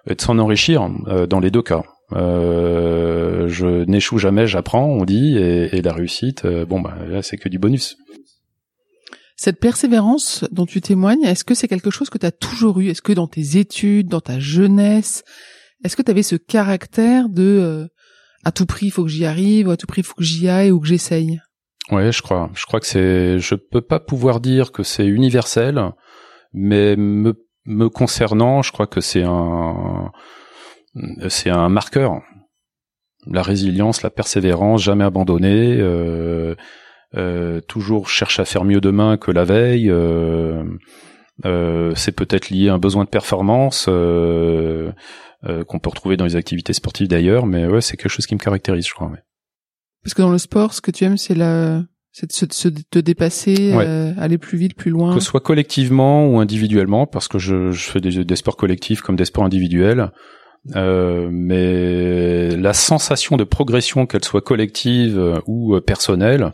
de 0.07 0.21
s'en 0.21 0.39
enrichir 0.39 0.89
dans 1.29 1.41
les 1.41 1.51
deux 1.51 1.63
cas. 1.63 1.83
je 2.11 3.85
n'échoue 3.85 4.19
jamais, 4.19 4.47
j'apprends, 4.47 4.87
on 4.87 5.05
dit, 5.05 5.37
et, 5.37 5.77
et 5.77 5.83
la 5.83 5.93
réussite, 5.93 6.47
bon 6.47 6.81
bah 6.81 6.97
là 7.07 7.23
c'est 7.23 7.37
que 7.37 7.51
du 7.51 7.59
bonus. 7.59 7.97
Cette 9.43 9.59
persévérance 9.59 10.45
dont 10.53 10.67
tu 10.67 10.81
témoignes, 10.81 11.25
est-ce 11.25 11.43
que 11.43 11.57
c'est 11.57 11.67
quelque 11.67 11.91
chose 11.91 12.11
que 12.11 12.17
tu 12.17 12.25
as 12.25 12.31
toujours 12.31 12.79
eu? 12.79 12.91
Est-ce 12.91 13.03
que 13.03 13.13
dans 13.13 13.27
tes 13.27 13.57
études, 13.57 14.07
dans 14.07 14.21
ta 14.21 14.39
jeunesse, 14.39 15.25
est-ce 15.83 15.97
que 15.97 16.03
tu 16.03 16.13
avais 16.13 16.23
ce 16.23 16.37
caractère 16.37 17.29
de 17.29 17.43
euh, 17.43 17.89
à 18.45 18.53
tout 18.53 18.67
prix 18.67 18.87
il 18.87 18.91
faut 18.93 19.03
que 19.03 19.11
j'y 19.11 19.25
arrive, 19.25 19.67
ou 19.67 19.73
à 19.73 19.77
tout 19.77 19.89
prix 19.89 20.03
il 20.03 20.05
faut 20.05 20.15
que 20.15 20.23
j'y 20.23 20.49
aille 20.49 20.71
ou 20.71 20.79
que 20.79 20.87
j'essaye? 20.87 21.41
Ouais, 21.91 22.13
je 22.13 22.23
crois. 22.23 22.53
Je 22.55 22.67
crois 22.67 22.79
que 22.79 22.87
c'est. 22.87 23.41
Je 23.41 23.57
peux 23.57 23.81
pas 23.81 23.99
pouvoir 23.99 24.39
dire 24.39 24.71
que 24.71 24.85
c'est 24.85 25.07
universel, 25.07 25.91
mais 26.53 26.95
me, 26.95 27.35
me 27.65 27.89
concernant, 27.89 28.63
je 28.63 28.71
crois 28.71 28.87
que 28.87 29.01
c'est 29.01 29.25
un 29.25 30.13
c'est 31.29 31.51
un 31.51 31.69
marqueur. 31.69 32.21
La 33.27 33.43
résilience, 33.43 34.03
la 34.03 34.11
persévérance, 34.11 34.85
jamais 34.85 35.03
abandonner. 35.03 35.79
Euh, 35.81 36.55
toujours 37.69 38.09
cherche 38.09 38.41
à 38.41 38.45
faire 38.45 38.65
mieux 38.65 38.81
demain 38.81 39.17
que 39.17 39.31
la 39.31 39.45
veille. 39.45 39.91
Euh, 39.91 40.65
euh, 41.45 41.93
c'est 41.97 42.13
peut-être 42.13 42.51
lié 42.51 42.69
à 42.69 42.75
un 42.75 42.79
besoin 42.79 43.05
de 43.05 43.09
performance 43.09 43.87
qu'on 43.87 45.79
peut 45.79 45.91
retrouver 45.91 46.17
dans 46.17 46.25
les 46.25 46.37
activités 46.37 46.73
sportives 46.73 47.09
d'ailleurs, 47.09 47.47
mais 47.47 47.67
ouais, 47.67 47.81
c'est 47.81 47.97
quelque 47.97 48.11
chose 48.11 48.27
qui 48.27 48.35
me 48.35 48.41
caractérise, 48.41 48.87
je 48.87 48.95
crois. 48.95 49.11
Parce 50.05 50.15
que 50.15 50.23
dans 50.23 50.31
le 50.31 50.39
sport, 50.39 50.73
ce 50.75 50.81
que 50.81 50.91
tu 50.91 51.05
aimes, 51.05 51.19
c'est 51.19 51.35
la 51.35 51.83
c'est 52.15 52.27
de 52.27 52.53
se, 52.53 52.69
te 52.69 52.99
dépasser, 52.99 53.73
aller 54.19 54.37
plus 54.37 54.59
vite, 54.59 54.75
plus 54.77 54.91
loin. 54.91 55.15
Que 55.15 55.21
ce 55.21 55.27
soit 55.27 55.41
collectivement 55.41 56.27
ou 56.29 56.41
individuellement, 56.41 57.07
parce 57.07 57.27
que 57.27 57.39
je, 57.39 57.71
je 57.71 57.91
fais 57.91 58.01
des, 58.01 58.23
des, 58.23 58.37
sports 58.37 58.59
collectifs 58.59 59.01
comme 59.01 59.17
des 59.17 59.25
sports 59.25 59.45
individuels. 59.45 60.11
Euh, 60.77 61.29
mais 61.33 62.55
la 62.57 62.73
sensation 62.73 63.37
de 63.37 63.45
progression, 63.45 64.07
qu'elle 64.07 64.25
soit 64.25 64.43
collective 64.43 65.43
ou 65.47 65.81
personnelle, 65.81 66.51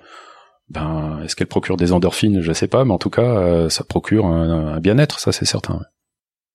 ben 0.70 1.20
est-ce 1.24 1.36
qu'elle 1.36 1.46
procure 1.46 1.76
des 1.76 1.92
endorphines? 1.92 2.40
Je 2.40 2.52
sais 2.52 2.68
pas, 2.68 2.84
mais 2.84 2.92
en 2.92 2.98
tout 2.98 3.10
cas, 3.10 3.22
euh, 3.22 3.68
ça 3.68 3.84
procure 3.84 4.26
un, 4.26 4.80
bien-être, 4.80 5.20
ça 5.20 5.32
c'est 5.32 5.44
certain. 5.44 5.80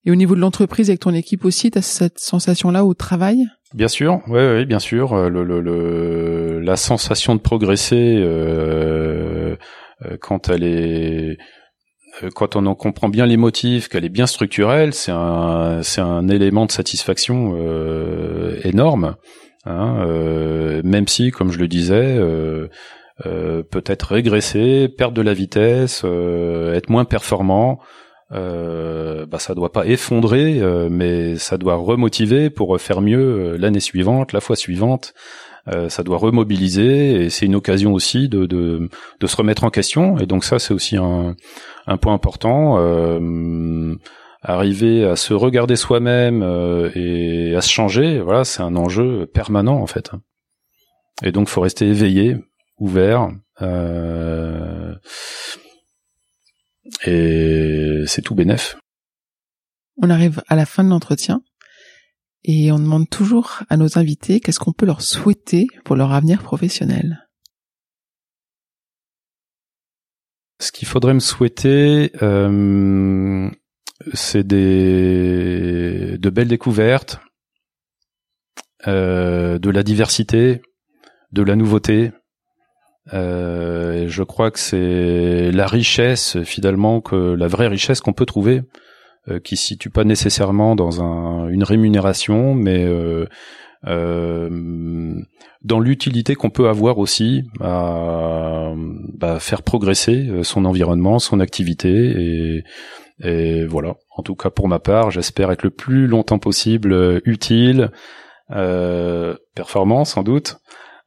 Et 0.06 0.12
au 0.12 0.16
niveau 0.16 0.36
de 0.36 0.42
l'entreprise 0.42 0.90
avec 0.90 1.00
ton 1.00 1.14
équipe 1.14 1.46
aussi, 1.46 1.72
tu 1.72 1.78
as 1.78 1.82
cette 1.82 2.20
sensation-là 2.20 2.84
au 2.84 2.94
travail? 2.94 3.46
Bien 3.74 3.88
sûr, 3.88 4.22
oui, 4.28 4.34
ouais, 4.34 4.66
bien 4.66 4.80
sûr. 4.80 5.14
Euh, 5.14 5.30
le, 5.30 5.44
le, 5.44 5.62
le, 5.62 6.60
la 6.60 6.76
sensation 6.76 7.36
de 7.36 7.40
progresser 7.40 8.18
euh, 8.18 9.56
euh, 10.06 10.18
quand 10.20 10.50
elle 10.50 10.64
est 10.64 11.38
quand 12.36 12.56
on 12.56 12.68
en 12.68 12.76
comprend 12.76 13.10
bien 13.10 13.26
les 13.26 13.38
motifs, 13.38 13.88
qu'elle 13.88 14.06
est 14.06 14.10
bien 14.10 14.28
structurelle, 14.28 14.94
c'est 14.94 15.12
un 15.12 15.82
c'est 15.82 16.02
un 16.02 16.28
élément 16.28 16.68
de 16.68 16.72
satisfaction 16.72 17.56
euh, 17.58 18.60
énorme. 18.64 19.16
Hein, 19.66 20.06
euh, 20.06 20.82
même 20.84 21.08
si, 21.08 21.32
comme 21.32 21.52
je 21.52 21.58
le 21.58 21.68
disais, 21.68 22.18
euh, 22.18 22.68
peut-être 23.24 24.04
régresser, 24.14 24.90
perdre 24.90 25.16
de 25.16 25.22
la 25.22 25.34
vitesse, 25.34 26.04
être 26.04 26.90
moins 26.90 27.06
performant, 27.06 27.80
euh, 28.34 29.26
bah 29.28 29.38
ça 29.38 29.54
doit 29.54 29.72
pas 29.72 29.86
effondrer, 29.86 30.60
euh, 30.60 30.88
mais 30.90 31.38
ça 31.38 31.58
doit 31.58 31.76
remotiver 31.76 32.50
pour 32.50 32.80
faire 32.82 33.02
mieux 33.02 33.54
euh, 33.54 33.58
l'année 33.58 33.80
suivante, 33.80 34.34
la 34.34 34.42
fois 34.42 34.56
suivante. 34.56 35.14
Euh, 35.70 35.88
ça 35.88 36.04
doit 36.04 36.18
remobiliser 36.18 37.24
et 37.24 37.30
c'est 37.30 37.46
une 37.46 37.56
occasion 37.56 37.94
aussi 37.94 38.28
de, 38.28 38.46
de, 38.46 38.90
de, 39.20 39.28
se 39.28 39.36
remettre 39.38 39.64
en 39.64 39.70
question. 39.70 40.18
Et 40.18 40.26
donc 40.26 40.44
ça, 40.44 40.60
c'est 40.60 40.74
aussi 40.74 40.98
un, 40.98 41.36
un 41.88 41.98
point 41.98 42.14
important. 42.14 42.78
Euh, 42.80 43.96
arriver 44.42 45.06
à 45.06 45.16
se 45.16 45.34
regarder 45.34 45.78
soi-même 45.78 46.44
et 46.96 47.56
à 47.56 47.62
se 47.62 47.70
changer, 47.70 48.20
voilà, 48.20 48.44
c'est 48.44 48.62
un 48.62 48.76
enjeu 48.76 49.26
permanent 49.26 49.80
en 49.80 49.88
fait. 49.88 50.12
Et 51.24 51.32
donc, 51.32 51.48
faut 51.48 51.62
rester 51.62 51.88
éveillé, 51.88 52.36
ouvert. 52.78 53.30
Euh, 53.62 54.96
et 57.06 58.04
c'est 58.08 58.22
tout 58.22 58.36
bénef. 58.36 58.78
On 60.02 60.10
arrive 60.10 60.42
à 60.48 60.56
la 60.56 60.66
fin 60.66 60.84
de 60.84 60.90
l'entretien 60.90 61.42
et 62.44 62.72
on 62.72 62.80
demande 62.80 63.10
toujours 63.10 63.64
à 63.70 63.78
nos 63.78 63.98
invités 63.98 64.40
qu'est-ce 64.40 64.60
qu'on 64.60 64.74
peut 64.74 64.86
leur 64.86 65.02
souhaiter 65.02 65.68
pour 65.86 65.96
leur 65.96 66.12
avenir 66.12 66.42
professionnel. 66.44 67.28
Ce 70.60 70.72
qu'il 70.72 70.88
faudrait 70.88 71.14
me 71.14 71.20
souhaiter, 71.20 72.12
euh, 72.22 73.50
c'est 74.14 74.46
des 74.46 76.18
de 76.18 76.30
belles 76.30 76.48
découvertes, 76.48 77.20
euh, 78.88 79.60
de 79.60 79.70
la 79.70 79.84
diversité, 79.84 80.62
de 81.32 81.44
la 81.44 81.56
nouveauté, 81.56 82.12
euh, 83.12 84.06
je 84.08 84.24
crois 84.24 84.52
que 84.52 84.60
c'est 84.60 85.52
la 85.52 85.68
richesse 85.68 86.42
finalement 86.44 87.02
que 87.02 87.16
la 87.16 87.48
vraie 87.48 87.68
richesse 87.68 88.00
qu'on 88.00 88.14
peut 88.14 88.26
trouver, 88.26 88.62
euh, 89.30 89.40
qui 89.40 89.56
se 89.56 89.68
situe 89.68 89.90
pas 89.90 90.04
nécessairement 90.04 90.76
dans 90.76 91.02
un, 91.02 91.48
une 91.48 91.64
rémunération, 91.64 92.54
mais 92.54 92.84
euh, 92.84 93.26
euh 93.88 94.50
dans 95.62 95.80
l'utilité 95.80 96.36
qu'on 96.36 96.50
peut 96.50 96.68
avoir 96.68 96.98
aussi 96.98 97.44
à 97.62 98.74
bah, 99.18 99.40
faire 99.40 99.62
progresser 99.62 100.28
euh, 100.28 100.44
son 100.44 100.66
environnement, 100.66 101.20
son 101.20 101.40
activité 101.40 101.90
et, 101.90 102.64
et 103.24 103.66
voilà. 103.66 103.96
En 104.18 104.24
tout 104.24 104.36
cas 104.36 104.50
pour 104.50 104.68
ma 104.68 104.80
part, 104.80 105.10
j'espère 105.10 105.54
être 105.54 105.64
le 105.64 105.70
plus 105.70 106.08
longtemps 106.08 106.40
possible 106.40 107.22
utile, 107.24 107.92
performant 108.50 110.04
sans 110.04 110.24
doute. 110.24 110.58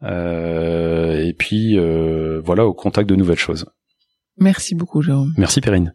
Euh, 0.06 1.24
et 1.24 1.32
puis 1.32 1.78
euh, 1.78 2.40
voilà, 2.44 2.66
au 2.66 2.74
contact 2.74 3.08
de 3.08 3.16
nouvelles 3.16 3.38
choses. 3.38 3.66
Merci 4.38 4.74
beaucoup, 4.74 5.02
Jérôme. 5.02 5.34
Merci, 5.36 5.60
Perrine. 5.60 5.94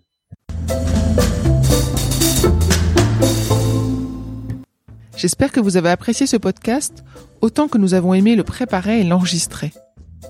J'espère 5.16 5.52
que 5.52 5.60
vous 5.60 5.78
avez 5.78 5.90
apprécié 5.90 6.26
ce 6.26 6.38
podcast 6.38 7.04
autant 7.42 7.68
que 7.68 7.78
nous 7.78 7.94
avons 7.94 8.16
aimé 8.16 8.36
le 8.36 8.44
préparer 8.44 9.02
et 9.02 9.04
l'enregistrer. 9.04 9.72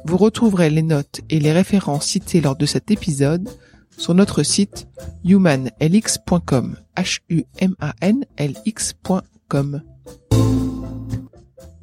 Vous 0.06 0.18
retrouverez 0.18 0.70
les 0.70 0.82
notes 0.82 1.22
et 1.30 1.40
les 1.40 1.54
références 1.54 2.08
citées 2.08 2.42
lors 2.42 2.58
de 2.58 2.66
cet 2.66 2.92
épisode 2.92 3.48
sur 3.98 4.14
notre 4.14 4.44
site 4.44 4.88
humanlx.com. 5.24 6.76
H-U-M-A-N-L-X.com. 6.98 7.42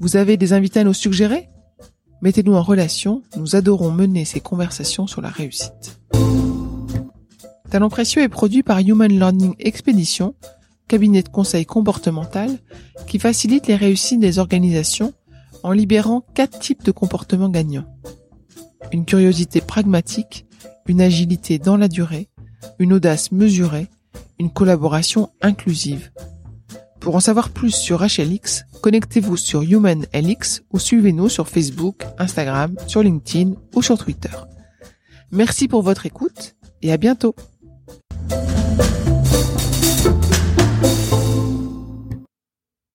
Vous 0.00 0.16
avez 0.16 0.36
des 0.36 0.52
invités 0.52 0.80
à 0.80 0.84
nous 0.84 0.94
suggérer? 0.94 1.48
Mettez-nous 2.20 2.54
en 2.54 2.62
relation, 2.62 3.22
nous 3.36 3.54
adorons 3.54 3.92
mener 3.92 4.24
ces 4.24 4.40
conversations 4.40 5.06
sur 5.06 5.20
la 5.20 5.28
réussite. 5.28 6.00
Talent 7.70 7.90
précieux 7.90 8.22
est 8.22 8.28
produit 8.28 8.62
par 8.62 8.78
Human 8.78 9.10
Learning 9.10 9.54
Expedition, 9.58 10.34
cabinet 10.88 11.22
de 11.22 11.28
conseil 11.28 11.66
comportemental 11.66 12.58
qui 13.06 13.18
facilite 13.18 13.66
les 13.66 13.76
réussites 13.76 14.20
des 14.20 14.38
organisations 14.38 15.12
en 15.62 15.72
libérant 15.72 16.24
quatre 16.34 16.58
types 16.58 16.82
de 16.82 16.90
comportements 16.90 17.50
gagnants. 17.50 17.86
Une 18.90 19.04
curiosité 19.04 19.60
pragmatique, 19.60 20.46
une 20.86 21.00
agilité 21.00 21.58
dans 21.58 21.76
la 21.76 21.88
durée, 21.88 22.30
une 22.78 22.94
audace 22.94 23.30
mesurée, 23.32 23.88
une 24.38 24.50
collaboration 24.50 25.30
inclusive. 25.40 26.10
Pour 27.08 27.16
en 27.16 27.20
savoir 27.20 27.48
plus 27.48 27.70
sur 27.70 28.02
HLX, 28.02 28.66
connectez-vous 28.82 29.38
sur 29.38 29.62
HumanLX 29.62 30.60
ou 30.70 30.78
suivez-nous 30.78 31.30
sur 31.30 31.48
Facebook, 31.48 32.04
Instagram, 32.18 32.76
sur 32.86 33.02
LinkedIn 33.02 33.54
ou 33.74 33.80
sur 33.80 33.96
Twitter. 33.96 34.28
Merci 35.30 35.68
pour 35.68 35.80
votre 35.80 36.04
écoute 36.04 36.54
et 36.82 36.92
à 36.92 36.98
bientôt 36.98 37.34